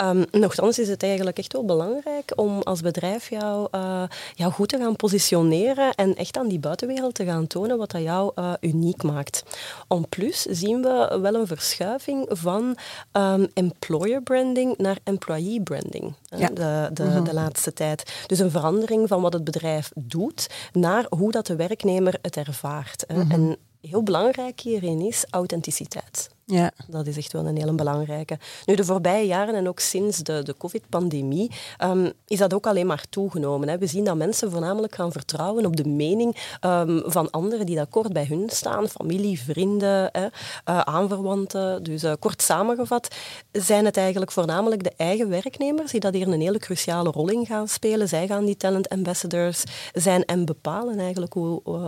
Um, 0.00 0.24
nochtans 0.30 0.78
is 0.78 0.88
het 0.88 1.02
eigenlijk 1.02 1.38
echt 1.38 1.52
wel 1.52 1.64
belangrijk 1.64 2.32
om 2.36 2.62
als 2.62 2.80
bedrijf 2.80 3.30
jou, 3.30 3.68
uh, 3.74 4.02
jou 4.34 4.52
goed 4.52 4.68
te 4.68 4.78
gaan 4.78 4.96
positioneren 4.96 5.94
en 5.94 6.16
echt 6.16 6.36
aan 6.36 6.48
die 6.48 6.58
buitenwereld 6.58 7.14
te 7.14 7.24
gaan 7.24 7.46
tonen 7.46 7.78
wat 7.78 7.90
dat 7.90 8.02
jou 8.02 8.32
uh, 8.38 8.52
maakt. 9.02 9.42
Om 9.88 10.08
plus 10.08 10.42
zien 10.42 10.82
we 10.82 11.18
wel 11.22 11.34
een 11.34 11.46
verschuiving 11.46 12.26
van 12.28 12.76
um, 13.12 13.48
employer 13.54 14.22
branding 14.22 14.76
naar 14.76 14.98
employee 15.04 15.62
branding 15.62 16.14
ja. 16.24 16.48
de, 16.48 16.90
de, 16.92 17.02
mm 17.02 17.10
-hmm. 17.10 17.24
de 17.24 17.34
laatste 17.34 17.72
tijd. 17.72 18.24
Dus 18.26 18.38
een 18.38 18.50
verandering 18.50 19.08
van 19.08 19.20
wat 19.20 19.32
het 19.32 19.44
bedrijf 19.44 19.90
doet 19.94 20.50
naar 20.72 21.06
hoe 21.08 21.30
dat 21.30 21.46
de 21.46 21.56
werknemer 21.56 22.18
het 22.22 22.36
ervaart. 22.36 23.04
Mm 23.08 23.20
-hmm. 23.20 23.30
En 23.30 23.56
heel 23.80 24.02
belangrijk 24.02 24.60
hierin 24.60 25.00
is 25.00 25.24
authenticiteit. 25.30 26.28
Ja. 26.44 26.70
Dat 26.86 27.06
is 27.06 27.16
echt 27.16 27.32
wel 27.32 27.46
een 27.46 27.56
hele 27.56 27.72
belangrijke. 27.72 28.38
Nu, 28.64 28.74
de 28.74 28.84
voorbije 28.84 29.26
jaren 29.26 29.54
en 29.54 29.68
ook 29.68 29.80
sinds 29.80 30.18
de, 30.18 30.42
de 30.42 30.56
COVID-pandemie 30.56 31.50
um, 31.84 32.12
is 32.26 32.38
dat 32.38 32.54
ook 32.54 32.66
alleen 32.66 32.86
maar 32.86 33.04
toegenomen. 33.10 33.68
Hè. 33.68 33.78
We 33.78 33.86
zien 33.86 34.04
dat 34.04 34.16
mensen 34.16 34.50
voornamelijk 34.50 34.94
gaan 34.94 35.12
vertrouwen 35.12 35.66
op 35.66 35.76
de 35.76 35.88
mening 35.88 36.36
um, 36.60 37.02
van 37.06 37.30
anderen 37.30 37.66
die 37.66 37.76
dat 37.76 37.88
kort 37.88 38.12
bij 38.12 38.24
hun 38.28 38.48
staan, 38.50 38.88
familie, 38.88 39.40
vrienden, 39.40 40.08
hè, 40.12 40.22
uh, 40.22 40.28
aanverwanten. 40.64 41.82
Dus 41.82 42.04
uh, 42.04 42.12
kort 42.18 42.42
samengevat 42.42 43.08
zijn 43.52 43.84
het 43.84 43.96
eigenlijk 43.96 44.32
voornamelijk 44.32 44.84
de 44.84 44.92
eigen 44.96 45.28
werknemers 45.28 45.90
die 45.90 46.00
dat 46.00 46.14
hier 46.14 46.28
een 46.28 46.40
hele 46.40 46.58
cruciale 46.58 47.10
rol 47.10 47.28
in 47.28 47.46
gaan 47.46 47.68
spelen. 47.68 48.08
Zij 48.08 48.26
gaan 48.26 48.44
die 48.44 48.56
talent 48.56 48.88
ambassadors 48.88 49.64
zijn 49.92 50.24
en 50.24 50.44
bepalen 50.44 50.98
eigenlijk 50.98 51.32
hoe, 51.32 51.60
uh, 51.66 51.86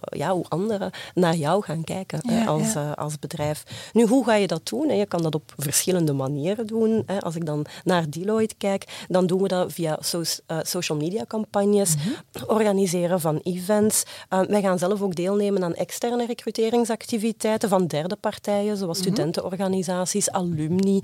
ja, 0.00 0.32
hoe 0.32 0.44
anderen 0.48 0.90
naar 1.14 1.36
jou 1.36 1.62
gaan 1.62 1.84
kijken 1.84 2.20
ja, 2.22 2.32
hè, 2.32 2.46
als, 2.46 2.72
ja. 2.72 2.90
als 2.92 3.18
bedrijf. 3.18 3.89
Nu, 3.92 4.06
hoe 4.06 4.24
ga 4.24 4.34
je 4.34 4.46
dat 4.46 4.68
doen? 4.68 4.96
Je 4.96 5.06
kan 5.06 5.22
dat 5.22 5.34
op 5.34 5.52
verschillende 5.56 6.12
manieren 6.12 6.66
doen. 6.66 7.06
Als 7.20 7.36
ik 7.36 7.46
dan 7.46 7.66
naar 7.84 8.10
Deloitte 8.10 8.54
kijk, 8.58 9.04
dan 9.08 9.26
doen 9.26 9.42
we 9.42 9.48
dat 9.48 9.72
via 9.72 9.98
eh, 10.46 10.58
social 10.62 10.98
media 10.98 11.24
campagnes, 11.28 11.94
mm 11.94 12.02
-hmm. 12.02 12.48
organiseren 12.48 13.20
van 13.20 13.40
events. 13.42 14.02
Uh, 14.30 14.40
wij 14.40 14.60
gaan 14.60 14.78
zelf 14.78 15.02
ook 15.02 15.14
deelnemen 15.14 15.64
aan 15.64 15.74
externe 15.74 16.26
recruteringsactiviteiten 16.26 17.68
van 17.68 17.86
derde 17.86 18.16
partijen, 18.16 18.76
zoals 18.76 18.98
mm 18.98 19.04
-hmm. 19.04 19.14
studentenorganisaties, 19.14 20.30
alumni 20.30 21.00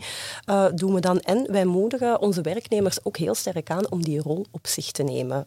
uh, 0.50 0.64
doen 0.74 0.94
we 0.94 1.00
dan. 1.00 1.20
En 1.20 1.52
wij 1.52 1.64
moedigen 1.64 2.20
onze 2.20 2.40
werknemers 2.40 3.04
ook 3.04 3.16
heel 3.16 3.34
sterk 3.34 3.70
aan 3.70 3.90
om 3.90 4.02
die 4.02 4.20
rol 4.20 4.44
op 4.50 4.66
zich 4.66 4.90
te 4.90 5.02
nemen. 5.02 5.46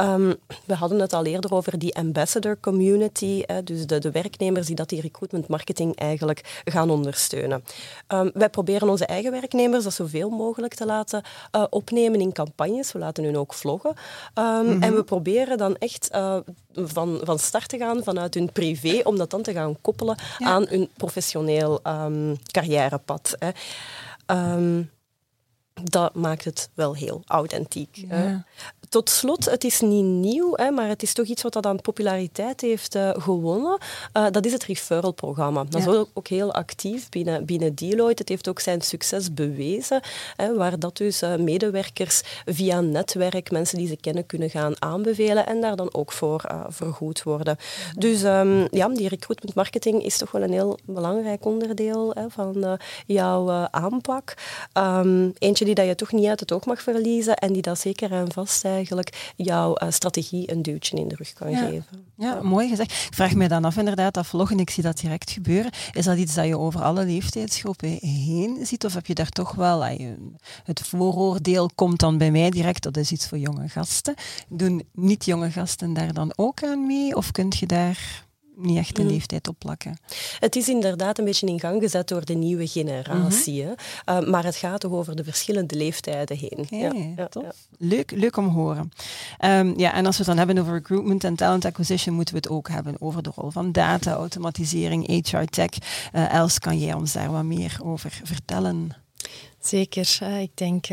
Um, 0.00 0.34
we 0.64 0.74
hadden 0.74 1.00
het 1.00 1.12
al 1.12 1.24
eerder 1.24 1.52
over 1.52 1.78
die 1.78 1.96
ambassador 1.96 2.60
community, 2.60 3.44
dus 3.64 3.86
de, 3.86 3.98
de 3.98 4.10
werknemers 4.10 4.66
die 4.66 4.76
dat 4.76 4.88
die 4.88 5.00
recruitment 5.00 5.48
marketing 5.48 5.96
eigenlijk 5.96 6.55
gaan 6.64 6.90
ondersteunen. 6.90 7.64
Um, 8.08 8.30
wij 8.34 8.48
proberen 8.48 8.88
onze 8.88 9.06
eigen 9.06 9.30
werknemers 9.30 9.84
dat 9.84 9.92
zoveel 9.92 10.30
mogelijk 10.30 10.74
te 10.74 10.86
laten 10.86 11.22
uh, 11.56 11.64
opnemen 11.70 12.20
in 12.20 12.32
campagnes. 12.32 12.92
We 12.92 12.98
laten 12.98 13.24
hun 13.24 13.36
ook 13.36 13.54
vloggen. 13.54 13.94
Um, 14.34 14.44
mm 14.44 14.70
-hmm. 14.70 14.82
En 14.82 14.94
we 14.94 15.04
proberen 15.04 15.58
dan 15.58 15.76
echt 15.76 16.08
uh, 16.14 16.36
van, 16.72 17.20
van 17.22 17.38
start 17.38 17.68
te 17.68 17.78
gaan 17.78 18.02
vanuit 18.04 18.34
hun 18.34 18.52
privé, 18.52 19.00
om 19.04 19.16
dat 19.16 19.30
dan 19.30 19.42
te 19.42 19.52
gaan 19.52 19.76
koppelen 19.80 20.18
ja. 20.38 20.46
aan 20.46 20.66
hun 20.68 20.88
professioneel 20.96 21.80
um, 21.86 22.36
carrièrepad. 22.50 23.36
Hè. 23.38 23.50
Um, 24.54 24.90
dat 25.82 26.14
maakt 26.14 26.44
het 26.44 26.68
wel 26.74 26.94
heel 26.94 27.22
authentiek. 27.26 28.04
Ja. 28.08 28.44
Tot 28.88 29.10
slot, 29.10 29.44
het 29.44 29.64
is 29.64 29.80
niet 29.80 30.04
nieuw, 30.04 30.52
hè, 30.54 30.70
maar 30.70 30.88
het 30.88 31.02
is 31.02 31.12
toch 31.12 31.26
iets 31.26 31.42
wat 31.42 31.52
dat 31.52 31.66
aan 31.66 31.80
populariteit 31.80 32.60
heeft 32.60 32.94
uh, 32.94 33.10
gewonnen. 33.12 33.78
Uh, 34.16 34.26
dat 34.30 34.46
is 34.46 34.52
het 34.52 34.64
referral-programma. 34.64 35.64
Dat 35.64 35.84
ja. 35.84 35.90
is 35.90 35.96
ook, 35.96 36.08
ook, 36.14 36.28
heel 36.28 36.52
actief 36.54 37.08
binnen, 37.08 37.44
binnen 37.44 37.74
Deloitte. 37.74 38.20
Het 38.20 38.28
heeft 38.28 38.48
ook 38.48 38.60
zijn 38.60 38.80
succes 38.80 39.34
bewezen, 39.34 40.00
hè, 40.36 40.54
waar 40.54 40.78
dat 40.78 40.96
dus 40.96 41.22
uh, 41.22 41.36
medewerkers 41.36 42.22
via 42.44 42.80
netwerk, 42.80 43.50
mensen 43.50 43.78
die 43.78 43.88
ze 43.88 43.96
kennen, 43.96 44.26
kunnen 44.26 44.50
gaan 44.50 44.82
aanbevelen 44.82 45.46
en 45.46 45.60
daar 45.60 45.76
dan 45.76 45.94
ook 45.94 46.12
voor 46.12 46.64
vergoed 46.68 47.22
worden. 47.22 47.56
Ja. 47.58 48.00
Dus 48.00 48.22
um, 48.22 48.68
ja, 48.70 48.88
die 48.88 49.08
recruitment 49.08 49.54
marketing 49.54 50.02
is 50.02 50.18
toch 50.18 50.30
wel 50.30 50.42
een 50.42 50.52
heel 50.52 50.78
belangrijk 50.84 51.44
onderdeel 51.44 52.10
hè, 52.14 52.30
van 52.30 52.78
jouw 53.06 53.50
aanpak. 53.70 54.34
Um, 54.74 55.32
eentje 55.38 55.65
die 55.66 55.74
dat 55.74 55.86
je 55.86 55.94
toch 55.94 56.12
niet 56.12 56.26
uit 56.26 56.40
het 56.40 56.52
oog 56.52 56.64
mag 56.64 56.82
verliezen 56.82 57.36
en 57.36 57.52
die 57.52 57.62
dat 57.62 57.78
zeker 57.78 58.12
en 58.12 58.32
vast 58.32 58.64
eigenlijk 58.64 59.32
jouw 59.36 59.76
uh, 59.82 59.90
strategie 59.90 60.50
een 60.50 60.62
duwtje 60.62 60.96
in 60.96 61.08
de 61.08 61.14
rug 61.14 61.32
kan 61.32 61.50
ja. 61.50 61.58
geven. 61.58 62.04
Ja, 62.16 62.34
ja, 62.34 62.42
mooi 62.42 62.68
gezegd. 62.68 62.90
Ik 62.90 63.14
vraag 63.14 63.34
me 63.34 63.48
dan 63.48 63.64
af 63.64 63.76
inderdaad, 63.76 64.14
dat 64.14 64.26
vloggen, 64.26 64.58
ik 64.58 64.70
zie 64.70 64.82
dat 64.82 65.00
direct 65.00 65.30
gebeuren. 65.30 65.70
Is 65.92 66.04
dat 66.04 66.16
iets 66.16 66.34
dat 66.34 66.46
je 66.46 66.58
over 66.58 66.82
alle 66.82 67.04
leeftijdsgroepen 67.04 67.98
heen 68.00 68.66
ziet? 68.66 68.84
Of 68.84 68.94
heb 68.94 69.06
je 69.06 69.14
daar 69.14 69.28
toch 69.28 69.54
wel... 69.54 69.84
Het 70.64 70.80
vooroordeel 70.80 71.70
komt 71.74 72.00
dan 72.00 72.18
bij 72.18 72.30
mij 72.30 72.50
direct, 72.50 72.82
dat 72.82 72.96
is 72.96 73.12
iets 73.12 73.28
voor 73.28 73.38
jonge 73.38 73.68
gasten. 73.68 74.14
Doen 74.48 74.82
niet-jonge 74.92 75.50
gasten 75.50 75.92
daar 75.92 76.12
dan 76.12 76.32
ook 76.36 76.62
aan 76.62 76.86
mee? 76.86 77.16
Of 77.16 77.30
kun 77.30 77.52
je 77.58 77.66
daar 77.66 78.25
niet 78.56 78.76
echt 78.78 78.98
een 78.98 79.06
leeftijd 79.06 79.48
opplakken. 79.48 79.98
Het 80.38 80.56
is 80.56 80.68
inderdaad 80.68 81.18
een 81.18 81.24
beetje 81.24 81.46
in 81.46 81.60
gang 81.60 81.82
gezet 81.82 82.08
door 82.08 82.24
de 82.24 82.34
nieuwe 82.34 82.66
generatie. 82.66 83.62
Mm 83.62 83.74
-hmm. 84.04 84.22
uh, 84.22 84.30
maar 84.30 84.44
het 84.44 84.56
gaat 84.56 84.80
toch 84.80 84.92
over 84.92 85.16
de 85.16 85.24
verschillende 85.24 85.76
leeftijden 85.76 86.36
heen. 86.36 86.58
Okay, 86.58 87.14
ja, 87.16 87.28
Leuk, 87.78 88.10
leuk 88.10 88.36
om 88.36 88.46
te 88.46 88.52
horen. 88.52 88.92
Um, 89.44 89.78
ja, 89.78 89.94
en 89.94 90.06
als 90.06 90.18
we 90.18 90.24
het 90.24 90.36
dan 90.36 90.46
hebben 90.46 90.58
over 90.58 90.72
recruitment 90.72 91.24
en 91.24 91.34
talent 91.34 91.64
acquisition, 91.64 92.14
moeten 92.14 92.34
we 92.34 92.40
het 92.40 92.50
ook 92.50 92.68
hebben 92.68 92.96
over 92.98 93.22
de 93.22 93.32
rol 93.34 93.50
van 93.50 93.72
data, 93.72 94.12
automatisering, 94.12 95.06
HR 95.06 95.44
tech. 95.44 95.70
Uh, 96.12 96.32
Els, 96.32 96.58
kan 96.58 96.78
jij 96.78 96.94
ons 96.94 97.12
daar 97.12 97.30
wat 97.30 97.44
meer 97.44 97.78
over 97.82 98.20
vertellen? 98.24 98.90
Zeker. 99.60 100.18
Uh, 100.22 100.40
ik 100.40 100.50
denk 100.54 100.86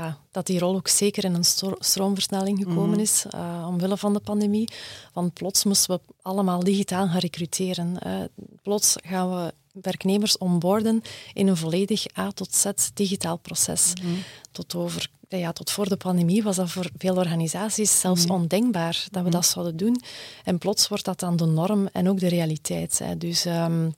ja, 0.00 0.18
dat 0.30 0.46
die 0.46 0.58
rol 0.58 0.74
ook 0.74 0.88
zeker 0.88 1.24
in 1.24 1.34
een 1.34 1.44
stroomversnelling 1.78 2.58
gekomen 2.58 2.96
mm. 2.96 3.00
is, 3.00 3.24
uh, 3.34 3.66
omwille 3.68 3.96
van 3.96 4.12
de 4.12 4.20
pandemie. 4.20 4.68
Want 5.12 5.32
plots 5.32 5.64
moesten 5.64 5.94
we 5.94 6.14
allemaal 6.22 6.64
digitaal 6.64 7.08
gaan 7.08 7.18
recruteren. 7.18 7.96
Uh, 8.06 8.46
plots 8.62 8.96
gaan 9.02 9.30
we 9.30 9.54
werknemers 9.72 10.38
onboarden 10.38 11.02
in 11.32 11.46
een 11.48 11.56
volledig 11.56 12.18
A 12.18 12.30
tot 12.30 12.54
Z 12.54 12.66
digitaal 12.94 13.36
proces. 13.36 13.92
Mm. 14.02 14.16
Tot, 14.52 14.74
over, 14.74 15.10
ja, 15.28 15.52
tot 15.52 15.70
voor 15.70 15.88
de 15.88 15.96
pandemie 15.96 16.42
was 16.42 16.56
dat 16.56 16.70
voor 16.70 16.90
veel 16.98 17.16
organisaties 17.16 18.00
zelfs 18.00 18.24
mm. 18.24 18.30
ondenkbaar 18.30 19.06
dat 19.10 19.24
we 19.24 19.30
dat 19.30 19.46
zouden 19.46 19.76
doen. 19.76 20.00
En 20.44 20.58
plots 20.58 20.88
wordt 20.88 21.04
dat 21.04 21.20
dan 21.20 21.36
de 21.36 21.46
norm 21.46 21.88
en 21.92 22.08
ook 22.08 22.20
de 22.20 22.28
realiteit. 22.28 22.98
Hè. 22.98 23.16
Dus... 23.16 23.44
Um, 23.44 23.94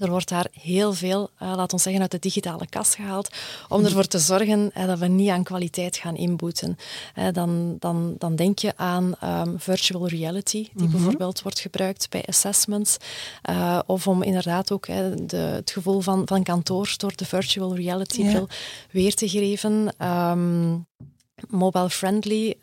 er 0.00 0.10
wordt 0.10 0.28
daar 0.28 0.46
heel 0.52 0.92
veel, 0.92 1.30
uh, 1.42 1.52
laat 1.56 1.72
ons 1.72 1.82
zeggen, 1.82 2.02
uit 2.02 2.10
de 2.10 2.18
digitale 2.18 2.66
kast 2.66 2.94
gehaald 2.94 3.28
om 3.68 3.84
ervoor 3.84 4.06
te 4.06 4.18
zorgen 4.18 4.70
uh, 4.76 4.86
dat 4.86 4.98
we 4.98 5.06
niet 5.06 5.28
aan 5.28 5.42
kwaliteit 5.42 5.96
gaan 5.96 6.16
inboeten. 6.16 6.76
Uh, 7.18 7.26
dan, 7.32 7.76
dan, 7.78 8.14
dan 8.18 8.36
denk 8.36 8.58
je 8.58 8.72
aan 8.76 9.14
um, 9.24 9.60
virtual 9.60 10.08
reality, 10.08 10.62
die 10.62 10.70
mm 10.72 10.82
-hmm. 10.82 10.90
bijvoorbeeld 10.90 11.42
wordt 11.42 11.60
gebruikt 11.60 12.10
bij 12.10 12.24
assessments. 12.26 12.96
of 13.86 14.06
om 14.06 14.22
inderdaad 14.22 14.72
ook 14.72 14.86
de, 14.86 15.36
het 15.36 15.70
gevoel 15.70 16.00
van, 16.00 16.22
van 16.24 16.42
kantoor 16.42 16.94
door 16.96 17.12
de 17.16 17.24
virtual 17.24 17.76
reality 17.76 18.20
bril 18.20 18.32
yeah. 18.32 18.50
weer 18.90 19.14
te 19.14 19.28
geven. 19.28 19.94
Um, 20.06 20.86
mobile-friendly 21.48 22.54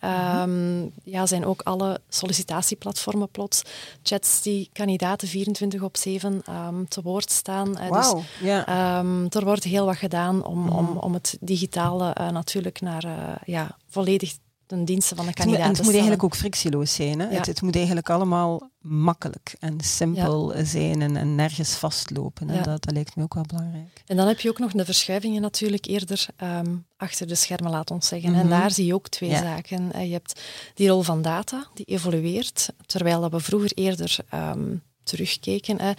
um, 0.41 0.91
ja, 1.03 1.25
zijn 1.25 1.45
ook 1.45 1.61
alle 1.61 1.99
sollicitatieplatformen 2.09 3.29
plots. 3.29 3.61
Chats 4.03 4.41
die 4.41 4.69
kandidaten 4.73 5.27
24 5.27 5.81
op 5.81 5.97
7 5.97 6.41
um, 6.49 6.87
te 6.87 7.01
woord 7.01 7.31
staan. 7.31 7.77
Wow, 7.89 7.93
dus 7.93 8.23
yeah. 8.41 8.99
um, 8.99 9.27
er 9.29 9.45
wordt 9.45 9.63
heel 9.63 9.85
wat 9.85 9.97
gedaan 9.97 10.45
om, 10.45 10.69
om, 10.69 10.97
om 10.97 11.13
het 11.13 11.37
digitale 11.39 12.15
uh, 12.19 12.29
natuurlijk 12.29 12.81
naar 12.81 13.05
uh, 13.05 13.35
ja, 13.45 13.77
volledig 13.89 14.33
ten 14.67 14.85
dienste 14.85 15.15
van 15.15 15.25
de 15.25 15.33
kandidaat. 15.33 15.61
En 15.61 15.71
het 15.71 15.81
moet 15.83 15.91
eigenlijk 15.91 16.23
ook 16.23 16.35
frictieloos 16.35 16.93
zijn. 16.93 17.19
Hè? 17.19 17.29
Ja. 17.29 17.37
Het, 17.37 17.45
het, 17.45 17.61
moet 17.61 17.75
eigenlijk 17.75 18.09
allemaal 18.09 18.69
makkelijk 18.81 19.55
en 19.59 19.79
simpel 19.79 20.55
ja. 20.55 20.63
zijn 20.63 21.01
en, 21.01 21.17
en, 21.17 21.35
nergens 21.35 21.75
vastlopen. 21.75 22.47
Ja. 22.47 22.61
Dat, 22.61 22.83
dat, 22.83 22.93
lijkt 22.93 23.15
me 23.15 23.23
ook 23.23 23.33
wel 23.33 23.43
belangrijk. 23.47 24.03
En 24.05 24.17
dan 24.17 24.27
heb 24.27 24.39
je 24.39 24.49
ook 24.49 24.59
nog 24.59 24.71
de 24.71 24.85
verschuivingen 24.85 25.41
natuurlijk 25.41 25.85
eerder 25.85 26.25
um, 26.43 26.85
achter 26.97 27.27
de 27.27 27.35
schermen, 27.35 27.71
laat 27.71 27.91
ons 27.91 28.07
zeggen. 28.07 28.35
En 28.35 28.49
daar 28.49 28.71
zie 28.71 28.85
je 28.85 28.93
ook 28.93 29.07
twee 29.07 29.35
zaken. 29.35 30.05
Je 30.07 30.13
hebt 30.13 30.41
die 30.73 30.87
rol 30.89 31.01
van 31.01 31.21
data, 31.21 31.67
die 31.73 31.85
evolueert, 31.85 32.69
terwijl 32.85 33.21
dat 33.21 33.31
we 33.31 33.39
vroeger 33.39 33.71
eerder 33.73 34.17
um, 34.33 34.83
terugkeken. 35.07 35.77
Hè. 35.81 35.91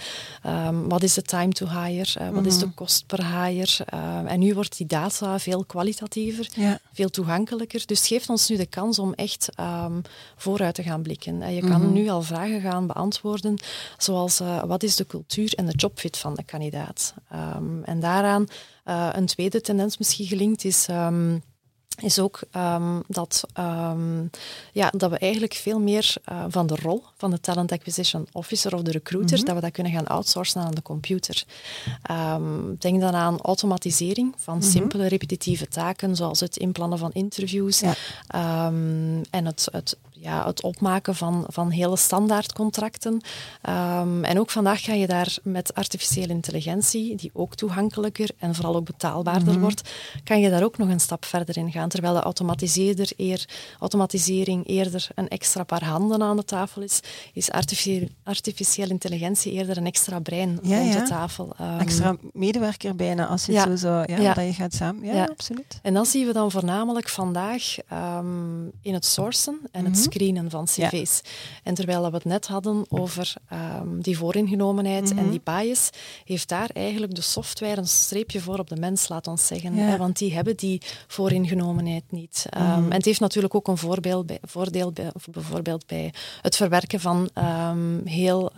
Um, 0.66 0.88
wat 0.88 1.02
is 1.02 1.14
de 1.14 1.22
time 1.22 1.52
to 1.52 1.66
hire? 1.66 2.20
Uh, 2.20 2.28
wat 2.28 2.46
is 2.46 2.58
de 2.58 2.66
mhm. 2.66 2.74
kost 2.74 3.06
per 3.06 3.42
hire? 3.42 3.86
Uh, 3.94 4.32
en 4.32 4.38
nu 4.38 4.54
wordt 4.54 4.76
die 4.76 4.86
data 4.86 5.38
veel 5.38 5.64
kwalitatiever, 5.64 6.48
ja. 6.54 6.78
veel 6.92 7.08
toegankelijker. 7.08 7.82
Dus 7.86 7.98
het 7.98 8.06
geeft 8.06 8.28
ons 8.28 8.48
nu 8.48 8.56
de 8.56 8.66
kans 8.66 8.98
om 8.98 9.12
echt 9.14 9.48
um, 9.60 10.02
vooruit 10.36 10.74
te 10.74 10.82
gaan 10.82 11.02
blikken. 11.02 11.40
Uh, 11.40 11.54
je 11.54 11.60
kan 11.60 11.80
-hmm. 11.80 11.92
nu 11.92 12.08
al 12.08 12.22
vragen 12.22 12.60
gaan 12.60 12.86
beantwoorden, 12.86 13.58
zoals 13.98 14.40
uh, 14.40 14.64
wat 14.64 14.82
is 14.82 14.96
de 14.96 15.06
cultuur 15.06 15.54
en 15.54 15.66
de 15.66 15.76
jobfit 15.76 16.18
van 16.18 16.34
de 16.34 16.44
kandidaat? 16.44 17.14
En 17.84 18.00
daaraan 18.00 18.46
uh, 18.84 19.08
een 19.12 19.26
tweede 19.26 19.60
tendens 19.60 19.98
misschien 19.98 20.26
gelinkt 20.26 20.64
is 20.64 20.86
is 22.02 22.18
ook 22.18 22.40
um, 22.56 23.02
dat, 23.06 23.44
um, 23.58 24.30
ja, 24.72 24.90
dat 24.96 25.11
we 25.11 25.18
eigenlijk 25.18 25.54
veel 25.54 25.80
meer 25.80 26.14
uh, 26.32 26.44
van 26.48 26.66
de 26.66 26.76
rol 26.82 27.02
van 27.16 27.30
de 27.30 27.40
talent 27.40 27.72
acquisition 27.72 28.26
officer 28.32 28.74
of 28.74 28.82
de 28.82 28.90
recruiter, 28.90 29.30
mm 29.30 29.37
-hmm. 29.37 29.44
dat 29.44 29.54
we 29.54 29.61
dat 29.61 29.72
kunnen 29.72 29.92
gaan 29.92 30.06
outsourcen 30.06 30.62
aan 30.62 30.74
de 30.74 30.82
computer. 30.82 31.44
Um, 32.11 32.76
denk 32.78 33.00
dan 33.00 33.14
aan 33.14 33.40
automatisering 33.40 34.34
van 34.37 34.54
mm 34.54 34.61
-hmm. 34.61 34.70
simpele 34.70 35.06
repetitieve 35.06 35.68
taken, 35.68 36.16
zoals 36.16 36.40
het 36.40 36.56
inplannen 36.56 36.98
van 36.98 37.12
interviews 37.12 37.80
ja. 37.80 37.94
en 39.30 39.46
het, 39.46 39.68
het 39.72 39.96
ja, 40.20 40.46
het 40.46 40.62
opmaken 40.62 41.14
van, 41.14 41.44
van 41.48 41.70
hele 41.70 41.96
standaardcontracten. 41.96 43.12
Um, 43.68 44.24
en 44.24 44.38
ook 44.38 44.50
vandaag 44.50 44.83
ga 44.83 44.92
je 44.92 45.07
daar 45.07 45.37
met 45.42 45.74
artificiële 45.74 46.33
intelligentie, 46.33 47.16
die 47.16 47.31
ook 47.33 47.54
toegankelijker 47.54 48.31
en 48.38 48.54
vooral 48.54 48.76
ook 48.76 48.85
betaalbaarder 48.85 49.46
mm 49.46 49.52
-hmm. 49.52 49.61
wordt, 49.61 49.90
kan 50.24 50.40
je 50.40 50.50
daar 50.50 50.64
ook 50.64 50.78
nog 50.78 50.88
een 50.88 51.00
stap 51.00 51.24
verder 51.24 51.57
in 51.57 51.72
gaan. 51.72 51.88
Terwijl 51.88 52.14
de 52.14 52.20
automatiseerder 52.20 53.11
eer, 53.16 53.48
automatisering 53.78 54.66
eerder 54.66 55.09
een 55.14 55.28
extra 55.28 55.62
paar 55.62 55.85
handen 55.85 56.22
aan 56.22 56.37
de 56.37 56.44
tafel 56.44 56.83
is, 56.83 57.00
is 57.33 57.50
artificiële, 57.50 58.09
artificiële 58.22 58.88
intelligentie 58.88 59.52
eerder 59.52 59.76
een 59.76 59.87
extra 59.87 60.20
brein 60.20 60.59
ja, 60.62 60.78
rond 60.78 60.92
ja. 60.92 61.00
de 61.00 61.09
tafel. 61.09 61.54
Um, 61.61 61.78
extra 61.78 62.16
medewerker 62.33 62.96
bijna, 62.96 63.26
als 63.26 63.46
je 63.46 63.52
het 63.52 63.78
zo 63.81 63.88
zo, 63.88 64.14
ja, 64.22 64.35
dat 64.35 64.44
je 64.44 64.52
gaat 64.52 64.74
samen. 64.74 65.04
Ja, 65.04 65.24
absoluut. 65.24 65.78
En 65.83 65.94
dat 65.94 66.09
zien 66.09 66.26
we 66.26 66.33
dan 66.33 66.50
voornamelijk 66.50 67.09
vandaag 67.09 67.76
um, 67.92 68.70
in 68.83 68.94
het 68.94 69.04
sourcen 69.04 69.59
en 69.70 69.85
het 69.85 69.98
screenen 70.18 70.50
van 70.50 70.64
cv's. 70.64 71.20
Ja. 71.22 71.31
En 71.62 71.74
terwijl 71.74 72.11
we 72.11 72.14
het 72.14 72.24
net 72.24 72.46
hadden 72.46 72.85
over 72.88 73.35
um, 73.52 74.02
die 74.02 74.18
vooringenomenheid 74.18 75.04
mm 75.04 75.09
-hmm. 75.11 75.18
en 75.18 75.31
die 75.31 75.40
bias, 75.44 75.90
heeft 76.24 76.48
daar 76.48 76.70
eigenlijk 76.72 77.14
de 77.14 77.20
software 77.20 77.76
een 77.76 77.88
streepje 77.88 78.40
voor 78.40 78.59
op 78.59 78.68
de 78.68 78.76
mens, 78.76 79.09
laat 79.09 79.26
ons 79.26 79.46
zeggen. 79.46 79.74
Ja. 79.74 79.96
Want 79.96 80.18
die 80.18 80.35
hebben 80.35 80.57
die 80.57 80.83
vooringenomenheid 81.07 82.04
niet. 82.11 82.46
Um, 82.57 82.62
mm 82.62 82.74
-hmm. 82.74 82.85
En 82.85 82.96
het 82.96 83.04
heeft 83.04 83.20
natuurlijk 83.20 83.54
ook 83.54 83.68
een 83.68 83.76
voorbeeld 83.76 84.26
bij, 84.26 84.38
voordeel 84.42 84.92
bij, 84.92 85.12
bijvoorbeeld 85.31 85.87
bij 85.87 86.12
het 86.42 86.57
verwerken 86.57 87.00
van 87.00 87.31
um, 87.35 88.07
heel, 88.07 88.52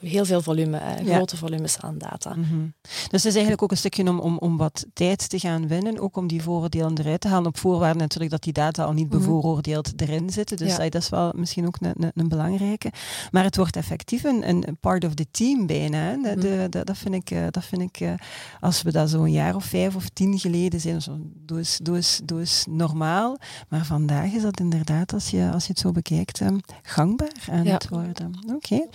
heel 0.00 0.24
veel 0.24 0.42
volume, 0.42 0.80
ja. 1.04 1.14
grote 1.14 1.36
volumes 1.36 1.78
aan 1.80 1.98
data. 1.98 2.34
Mm 2.34 2.44
-hmm. 2.44 2.74
Dus 2.82 3.22
het 3.22 3.24
is 3.24 3.32
eigenlijk 3.32 3.62
ook 3.62 3.70
een 3.70 3.76
stukje 3.76 4.08
om, 4.08 4.18
om, 4.18 4.38
om 4.38 4.56
wat 4.56 4.86
tijd 4.92 5.28
te 5.28 5.38
gaan 5.38 5.68
winnen, 5.68 5.98
ook 5.98 6.16
om 6.16 6.26
die 6.26 6.42
vooroordelen 6.42 6.98
eruit 6.98 7.20
te 7.20 7.28
halen, 7.28 7.46
op 7.46 7.58
voorwaarde 7.58 7.98
natuurlijk 7.98 8.30
dat 8.30 8.42
die 8.42 8.52
data 8.52 8.84
al 8.84 8.92
niet 8.92 9.08
bevooroordeeld 9.08 10.00
erin 10.00 10.30
zitten. 10.30 10.56
Dus 10.56 10.73
ja. 10.82 10.88
dat 10.88 11.02
is 11.02 11.08
wel 11.08 11.32
misschien 11.36 11.66
ook 11.66 11.76
een, 11.80 11.92
een, 11.96 12.12
een, 12.14 12.28
belangrijke. 12.28 12.92
Maar 13.30 13.44
het 13.44 13.56
wordt 13.56 13.76
effectief 13.76 14.24
een, 14.24 14.48
een 14.48 14.76
part 14.80 15.04
of 15.04 15.14
the 15.14 15.26
team 15.30 15.66
bijna. 15.66 16.16
De, 16.16 16.34
de, 16.34 16.66
de, 16.70 16.84
dat 16.84 16.98
vind 16.98 17.14
ik, 17.14 17.52
dat 17.52 17.64
vind 17.64 17.82
ik 17.82 18.08
als 18.60 18.82
we 18.82 18.92
dat 18.92 19.10
zo 19.10 19.22
een 19.22 19.32
jaar 19.32 19.54
of 19.54 19.64
vijf 19.64 19.96
of 19.96 20.08
tien 20.08 20.38
geleden 20.38 20.80
zijn, 20.80 21.02
zo, 21.02 21.18
eens, 21.56 21.80
doe 22.24 22.40
eens 22.40 22.64
normaal. 22.68 23.38
Maar 23.68 23.84
vandaag 23.84 24.32
is 24.32 24.42
dat 24.42 24.60
inderdaad, 24.60 25.12
als 25.12 25.28
je, 25.28 25.50
als 25.52 25.66
je 25.66 25.70
het 25.70 25.80
zo 25.80 25.92
bekijkt, 25.92 26.40
gangbaar 26.82 27.32
aan 27.50 27.64
ja. 27.64 27.72
het 27.72 27.88
worden. 27.88 28.34
Oké, 28.44 28.54
okay. 28.54 28.88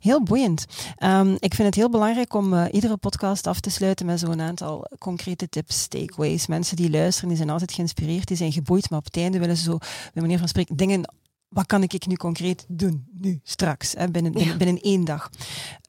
Heel 0.00 0.22
boeiend. 0.22 0.64
Ehm, 0.96 1.34
ik 1.38 1.54
vind 1.54 1.68
het 1.68 1.74
heel 1.74 1.90
belangrijk 1.90 2.34
om 2.34 2.52
uh, 2.52 2.64
iedere 2.70 2.96
podcast 2.96 3.46
af 3.46 3.60
te 3.60 3.70
sluiten 3.70 4.06
met 4.06 4.18
zo'n 4.18 4.40
aantal 4.40 4.86
concrete 4.98 5.48
tips, 5.48 5.86
takeaways. 5.86 6.46
Mensen 6.46 6.76
die 6.76 6.90
luisteren, 6.90 7.28
die 7.28 7.38
zijn 7.38 7.50
altijd 7.50 7.72
geïnspireerd, 7.72 8.28
die 8.28 8.36
zijn 8.36 8.52
geboeid, 8.52 8.90
maar 8.90 8.98
op 8.98 9.04
het 9.04 9.16
einde 9.16 9.38
willen 9.38 9.56
ze 9.56 9.62
zo, 9.62 9.78
bij 10.12 10.22
manier 10.22 10.38
van 10.38 10.48
spreken, 10.48 10.76
dingen 10.76 11.04
wat 11.48 11.66
kan 11.66 11.82
ik 11.82 12.06
nu 12.06 12.14
concreet 12.14 12.64
doen, 12.68 13.06
nu, 13.12 13.40
straks, 13.42 13.92
hè, 13.92 14.08
binnen, 14.08 14.32
binnen, 14.32 14.58
binnen, 14.58 14.80
één 14.80 15.04
dag. 15.04 15.30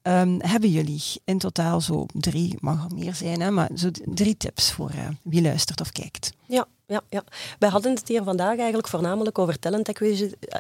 Um, 0.04 0.42
hebben 0.42 0.70
jullie 0.70 1.04
in 1.24 1.38
totaal 1.38 1.82
zo 1.82 2.06
drie, 2.14 2.56
mag 2.60 2.86
er 2.86 2.96
meer 2.96 3.16
zijn, 3.16 3.42
hè, 3.42 3.52
maar 3.52 3.70
zo 3.76 3.90
drie 4.06 4.38
tips 4.38 4.72
voor 4.72 4.92
uh, 4.96 5.08
wie 5.24 5.42
luistert 5.42 5.82
of 5.82 5.92
kijkt? 5.92 6.32
Ja, 6.46 6.68
ja, 6.86 7.02
ja. 7.10 7.24
Wij 7.60 7.70
hadden 7.70 7.96
het 7.96 8.08
hier 8.08 8.24
vandaag 8.24 8.58
eigenlijk 8.58 8.88
voornamelijk 8.88 9.40
over 9.40 9.60
talent 9.60 9.88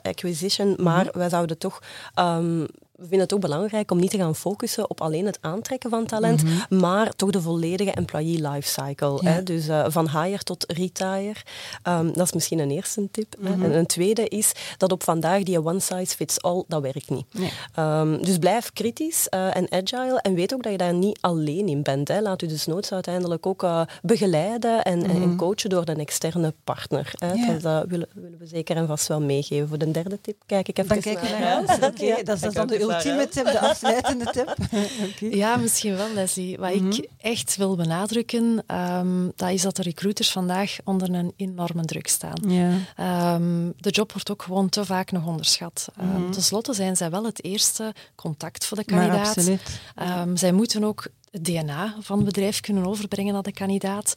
acquisition, 0.02 0.76
maar 0.78 1.04
mm 1.04 1.10
-hmm. 1.12 1.20
wij 1.20 1.30
zouden 1.30 1.58
toch 1.58 1.82
um, 2.16 2.68
we 2.98 3.04
vinden 3.04 3.20
het 3.20 3.34
ook 3.34 3.40
belangrijk 3.40 3.92
om 3.92 4.00
niet 4.00 4.12
te 4.12 4.18
gaan 4.18 4.36
focussen 4.36 4.90
op 4.90 5.02
alleen 5.02 5.26
het 5.26 5.38
aantrekken 5.42 5.90
van 5.90 6.06
talent, 6.06 6.44
mm 6.44 6.50
-hmm. 6.50 6.80
maar 6.80 7.16
toch 7.16 7.30
de 7.30 7.42
volledige 7.42 7.92
employee 7.92 8.50
lifecycle. 8.50 9.20
Ja. 9.22 9.32
Hè? 9.32 9.44
Dus 9.44 9.68
uh, 9.68 9.86
van 9.88 10.10
hire 10.10 10.44
tot 10.44 10.66
retire. 10.68 11.36
Um, 11.84 12.14
dat 12.14 12.26
is 12.26 12.34
misschien 12.34 12.60
een 12.60 12.72
eerste 12.72 13.08
tip. 13.12 13.36
Mm 13.40 13.48
-hmm. 13.48 13.64
En 13.64 13.74
een 13.74 13.86
tweede 13.86 14.28
is 14.28 14.52
dat 14.78 14.92
op 14.92 15.04
vandaag 15.04 15.44
die 15.44 15.66
one 15.66 15.80
size 15.80 16.16
fits 16.16 16.42
all, 16.42 16.64
dat 16.68 16.82
werkt 16.82 17.10
niet. 17.10 17.26
Nee. 17.32 17.52
Um, 17.86 18.24
dus 18.26 18.38
blijf 18.38 18.74
kritisch 18.74 19.28
uh, 19.34 19.56
en 19.56 19.72
agile 19.72 20.20
en 20.22 20.34
weet 20.34 20.54
ook 20.54 20.64
dat 20.64 20.72
je 20.72 20.78
daar 20.78 20.94
niet 20.94 21.18
alleen 21.22 21.68
in 21.68 21.84
bent. 21.84 22.08
Hè? 22.08 22.22
Laat 22.22 22.42
u 22.42 22.48
dus 22.48 22.66
noods 22.66 22.92
uiteindelijk 22.92 23.46
ook 23.46 23.64
uh, 23.64 23.82
begeleiden 24.02 24.84
en, 24.84 24.98
mm 24.98 25.06
-hmm. 25.06 25.22
en, 25.22 25.36
coachen 25.36 25.70
door 25.70 25.88
een 25.88 26.00
externe 26.00 26.54
partner. 26.64 27.14
Hè? 27.18 27.34
Ja. 27.34 27.52
Dat, 27.52 27.62
dat 27.62 27.86
willen, 27.88 28.08
willen, 28.14 28.40
we 28.40 28.48
zeker 28.48 28.76
en 28.76 28.88
vast 28.88 29.08
wel 29.08 29.22
meegeven. 29.22 29.68
Voor 29.68 29.78
de 29.78 29.92
derde 29.92 30.22
tip 30.22 30.36
kijk 30.46 30.68
ik 30.68 30.78
even 30.78 30.90
dan 30.90 31.00
kijk 31.00 31.22
naar 31.22 31.42
huis. 31.42 31.70
Oké, 31.76 31.86
okay, 31.86 32.24
dat 32.24 32.44
is 32.44 32.54
dan 32.54 32.68
de 32.68 32.87
ultieme 32.92 33.28
tip, 33.28 33.46
de 33.46 33.60
afsluitende 33.60 34.26
tip. 34.26 34.56
okay. 35.08 35.30
Ja, 35.30 35.56
misschien 35.56 35.96
wel, 35.96 36.14
Leslie. 36.14 36.58
Wat 36.58 36.74
mm 36.74 36.80
-hmm. 36.80 36.92
ik 36.92 37.10
echt 37.18 37.56
wil 37.56 37.76
benadrukken, 37.76 38.64
um, 38.68 39.32
dat 39.36 39.50
is 39.50 39.62
dat 39.62 39.76
de 39.76 39.82
recruiters 39.82 40.32
vandaag 40.32 40.78
onder 40.84 41.14
een 41.14 41.34
enorme 41.36 41.86
druk 41.86 42.08
staan. 42.08 42.38
Ja. 42.48 43.36
Um, 43.36 43.74
de 43.78 43.90
job 43.90 44.12
wordt 44.12 44.32
ook 44.32 44.42
gewoon 44.42 44.70
te 44.70 44.86
vaak 44.86 45.12
nog 45.12 45.26
onderschat. 45.26 45.88
Um, 46.00 46.06
mm 46.06 46.16
-hmm. 46.16 46.32
Ten 46.32 46.44
slotte 46.44 46.74
zijn 46.74 46.98
zij 46.98 47.10
wel 47.10 47.26
het 47.26 47.44
eerste 47.44 47.94
contact 48.16 48.66
voor 48.66 48.78
de 48.78 48.84
kandidaat. 48.84 49.38
Um, 49.38 50.38
zij 50.38 50.52
moeten 50.52 50.84
ook 50.84 51.08
het 51.32 51.46
DNA 51.46 51.96
van 52.00 52.18
het 52.18 52.26
bedrijf 52.26 52.60
kunnen 52.60 52.86
overbrengen 52.86 53.34
naar 53.34 53.44
de 53.44 53.52
kandidaat. 53.52 54.14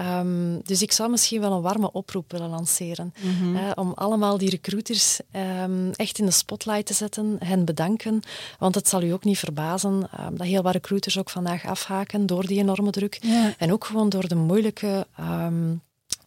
Um, 0.00 0.60
dus 0.64 0.82
ik 0.82 0.92
zou 0.92 1.10
misschien 1.10 1.40
wel 1.40 1.52
een 1.52 1.62
warme 1.62 1.92
oproep 1.92 2.32
willen 2.32 2.48
lanceren. 2.48 3.14
Mm 3.20 3.36
-hmm. 3.38 3.56
uh, 3.56 3.70
om 3.74 3.92
allemaal 3.94 4.38
die 4.38 4.50
recruiters 4.50 5.20
um, 5.62 5.90
echt 5.90 6.18
in 6.18 6.26
de 6.26 6.30
spotlight 6.30 6.86
te 6.86 6.94
zetten, 6.94 7.36
hen 7.44 7.64
bedanken. 7.64 8.22
Want 8.58 8.74
het 8.74 8.88
zal 8.88 9.02
u 9.02 9.10
ook 9.10 9.24
niet 9.24 9.38
verbazen 9.38 10.08
um, 10.20 10.36
dat 10.36 10.46
heel 10.46 10.62
wat 10.62 10.72
recruiters 10.72 11.18
ook 11.18 11.30
vandaag 11.30 11.66
afhaken 11.66 12.26
door 12.26 12.46
die 12.46 12.58
enorme 12.58 12.90
druk. 12.90 13.18
Ja. 13.20 13.54
En 13.58 13.72
ook 13.72 13.84
gewoon 13.84 14.08
door 14.08 14.28
de 14.28 14.34
moeilijke 14.34 15.06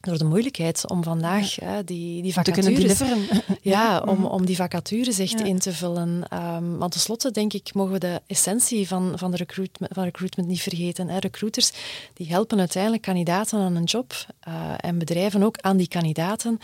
door 0.05 0.17
de 0.17 0.23
moeilijkheid 0.23 0.89
om 0.89 1.03
vandaag 1.03 1.55
ja. 1.55 1.77
uh, 1.77 1.85
die, 1.85 2.21
die 2.21 2.33
vacatures... 2.33 3.01
ja, 3.61 3.99
om, 3.99 4.25
om 4.25 4.45
die 4.45 4.55
vacatures 4.55 5.19
echt 5.19 5.39
ja. 5.39 5.45
in 5.45 5.59
te 5.59 5.73
vullen. 5.73 6.23
Um, 6.33 6.77
want 6.77 6.91
tenslotte, 6.91 7.31
denk 7.31 7.53
ik, 7.53 7.73
mogen 7.73 7.93
we 7.93 7.99
de 7.99 8.21
essentie 8.27 8.87
van, 8.87 9.13
van, 9.15 9.31
de 9.31 9.37
recruitment, 9.37 9.93
van 9.93 10.03
recruitment 10.03 10.49
niet 10.49 10.61
vergeten. 10.61 11.09
Hè. 11.09 11.17
Recruiters 11.17 11.71
die 12.13 12.27
helpen 12.27 12.59
uiteindelijk 12.59 13.03
kandidaten 13.03 13.59
aan 13.59 13.75
een 13.75 13.83
job 13.83 14.13
uh, 14.47 14.53
en 14.77 14.97
bedrijven 14.97 15.43
ook 15.43 15.57
aan 15.59 15.77
die 15.77 15.87
kandidaten. 15.87 16.59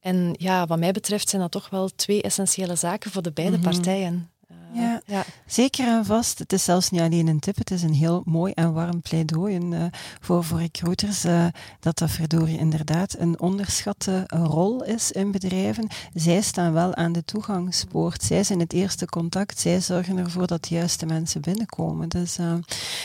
En 0.00 0.34
ja, 0.38 0.66
wat 0.66 0.78
mij 0.78 0.92
betreft 0.92 1.28
zijn 1.28 1.42
dat 1.42 1.50
toch 1.50 1.70
wel 1.70 1.88
twee 1.96 2.22
essentiële 2.22 2.74
zaken 2.74 3.10
voor 3.10 3.22
de 3.22 3.32
beide 3.32 3.56
mm 3.56 3.62
-hmm. 3.62 3.72
partijen. 3.72 4.30
Ja, 4.72 5.00
ja, 5.06 5.24
zeker 5.46 5.86
en 5.86 6.04
vast. 6.04 6.38
Het 6.38 6.52
is 6.52 6.64
zelfs 6.64 6.90
niet 6.90 7.00
alleen 7.00 7.26
een 7.26 7.38
tip, 7.38 7.56
het 7.56 7.70
is 7.70 7.82
een 7.82 7.94
heel 7.94 8.22
mooi 8.24 8.52
en 8.52 8.72
warm 8.72 9.00
pleidooi 9.00 9.54
en, 9.54 9.72
uh, 9.72 9.84
voor, 10.20 10.44
voor 10.44 10.58
recruiters 10.58 11.24
uh, 11.24 11.46
dat 11.80 11.98
dat 11.98 12.10
verdorie 12.10 12.58
inderdaad 12.58 13.16
een 13.18 13.40
onderschatte 13.40 14.24
rol 14.26 14.84
is 14.84 15.12
in 15.12 15.30
bedrijven. 15.30 15.88
Zij 16.14 16.40
staan 16.40 16.72
wel 16.72 16.94
aan 16.94 17.12
de 17.12 17.24
toegangspoort. 17.24 18.22
Zij 18.22 18.44
zijn 18.44 18.60
het 18.60 18.72
eerste 18.72 19.06
contact. 19.06 19.58
Zij 19.58 19.80
zorgen 19.80 20.18
ervoor 20.18 20.46
dat 20.46 20.64
de 20.64 20.74
juiste 20.74 21.06
mensen 21.06 21.40
binnenkomen. 21.40 22.08
Dus 22.08 22.38
uh, 22.38 22.54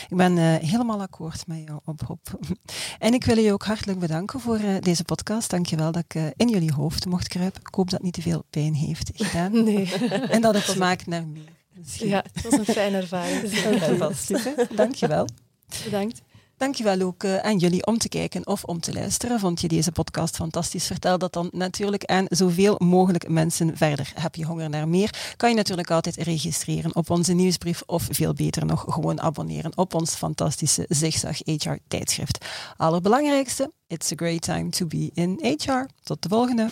ik 0.08 0.16
ben 0.16 0.36
helemaal 0.58 1.00
akkoord 1.00 1.46
met 1.46 1.62
jou, 1.66 1.80
oproep. 1.84 2.38
en 2.98 3.14
ik 3.14 3.24
wil 3.24 3.38
je 3.38 3.52
ook 3.52 3.64
hartelijk 3.64 3.98
bedanken 3.98 4.40
voor 4.40 4.60
deze 4.80 5.04
podcast. 5.04 5.50
Dankjewel 5.50 5.92
dat 5.92 6.04
ik 6.08 6.32
in 6.36 6.48
jullie 6.48 6.72
hoofd 6.72 7.06
mocht 7.06 7.28
kruipen. 7.28 7.60
Ik 7.60 7.74
hoop 7.74 7.90
dat 7.90 7.94
het 7.94 8.02
niet 8.02 8.14
te 8.14 8.22
veel 8.22 8.44
pijn 8.50 8.74
heeft 8.74 9.10
gedaan. 9.14 9.54
Nee. 9.66 9.92
en 10.28 10.40
dat 10.40 10.54
het 10.54 10.64
smaakt 10.64 11.06
naar 11.06 11.26
meer. 11.26 11.55
Misschien. 11.76 12.08
Ja, 12.08 12.24
het 12.32 12.42
was 12.42 12.52
een 12.52 12.74
fijne 12.74 12.96
ervaring. 12.96 13.50
Dankjewel. 14.76 15.28
Bedankt. 15.84 16.22
Dankjewel 16.56 17.00
ook 17.00 17.22
uh, 17.22 17.36
aan 17.36 17.58
jullie 17.58 17.86
om 17.86 17.98
te 17.98 18.08
kijken 18.08 18.46
of 18.46 18.64
om 18.64 18.80
te 18.80 18.92
luisteren. 18.92 19.40
Vond 19.40 19.60
je 19.60 19.68
deze 19.68 19.92
podcast 19.92 20.36
fantastisch? 20.36 20.86
Vertel 20.86 21.18
dat 21.18 21.32
dan 21.32 21.48
natuurlijk 21.52 22.04
aan 22.04 22.24
zoveel 22.28 22.74
mogelijk 22.78 23.28
mensen 23.28 23.76
verder. 23.76 24.12
Heb 24.14 24.34
je 24.34 24.44
honger 24.44 24.70
naar 24.70 24.88
meer? 24.88 25.34
Kan 25.36 25.50
je 25.50 25.56
natuurlijk 25.56 25.90
altijd 25.90 26.16
registreren 26.16 26.94
op 26.94 27.10
onze 27.10 27.32
nieuwsbrief 27.32 27.82
of 27.86 28.08
veel 28.10 28.34
beter 28.34 28.66
nog 28.66 28.84
gewoon 28.88 29.20
abonneren 29.20 29.76
op 29.76 29.94
ons 29.94 30.14
fantastische 30.14 30.84
Zigzag 30.88 31.38
HR 31.44 31.76
tijdschrift. 31.88 32.46
Allerbelangrijkste, 32.76 33.72
it's 33.86 34.12
a 34.12 34.16
great 34.16 34.42
time 34.42 34.68
to 34.68 34.86
be 34.86 35.10
in 35.14 35.56
HR. 35.64 35.86
Tot 36.02 36.22
de 36.22 36.28
volgende. 36.28 36.68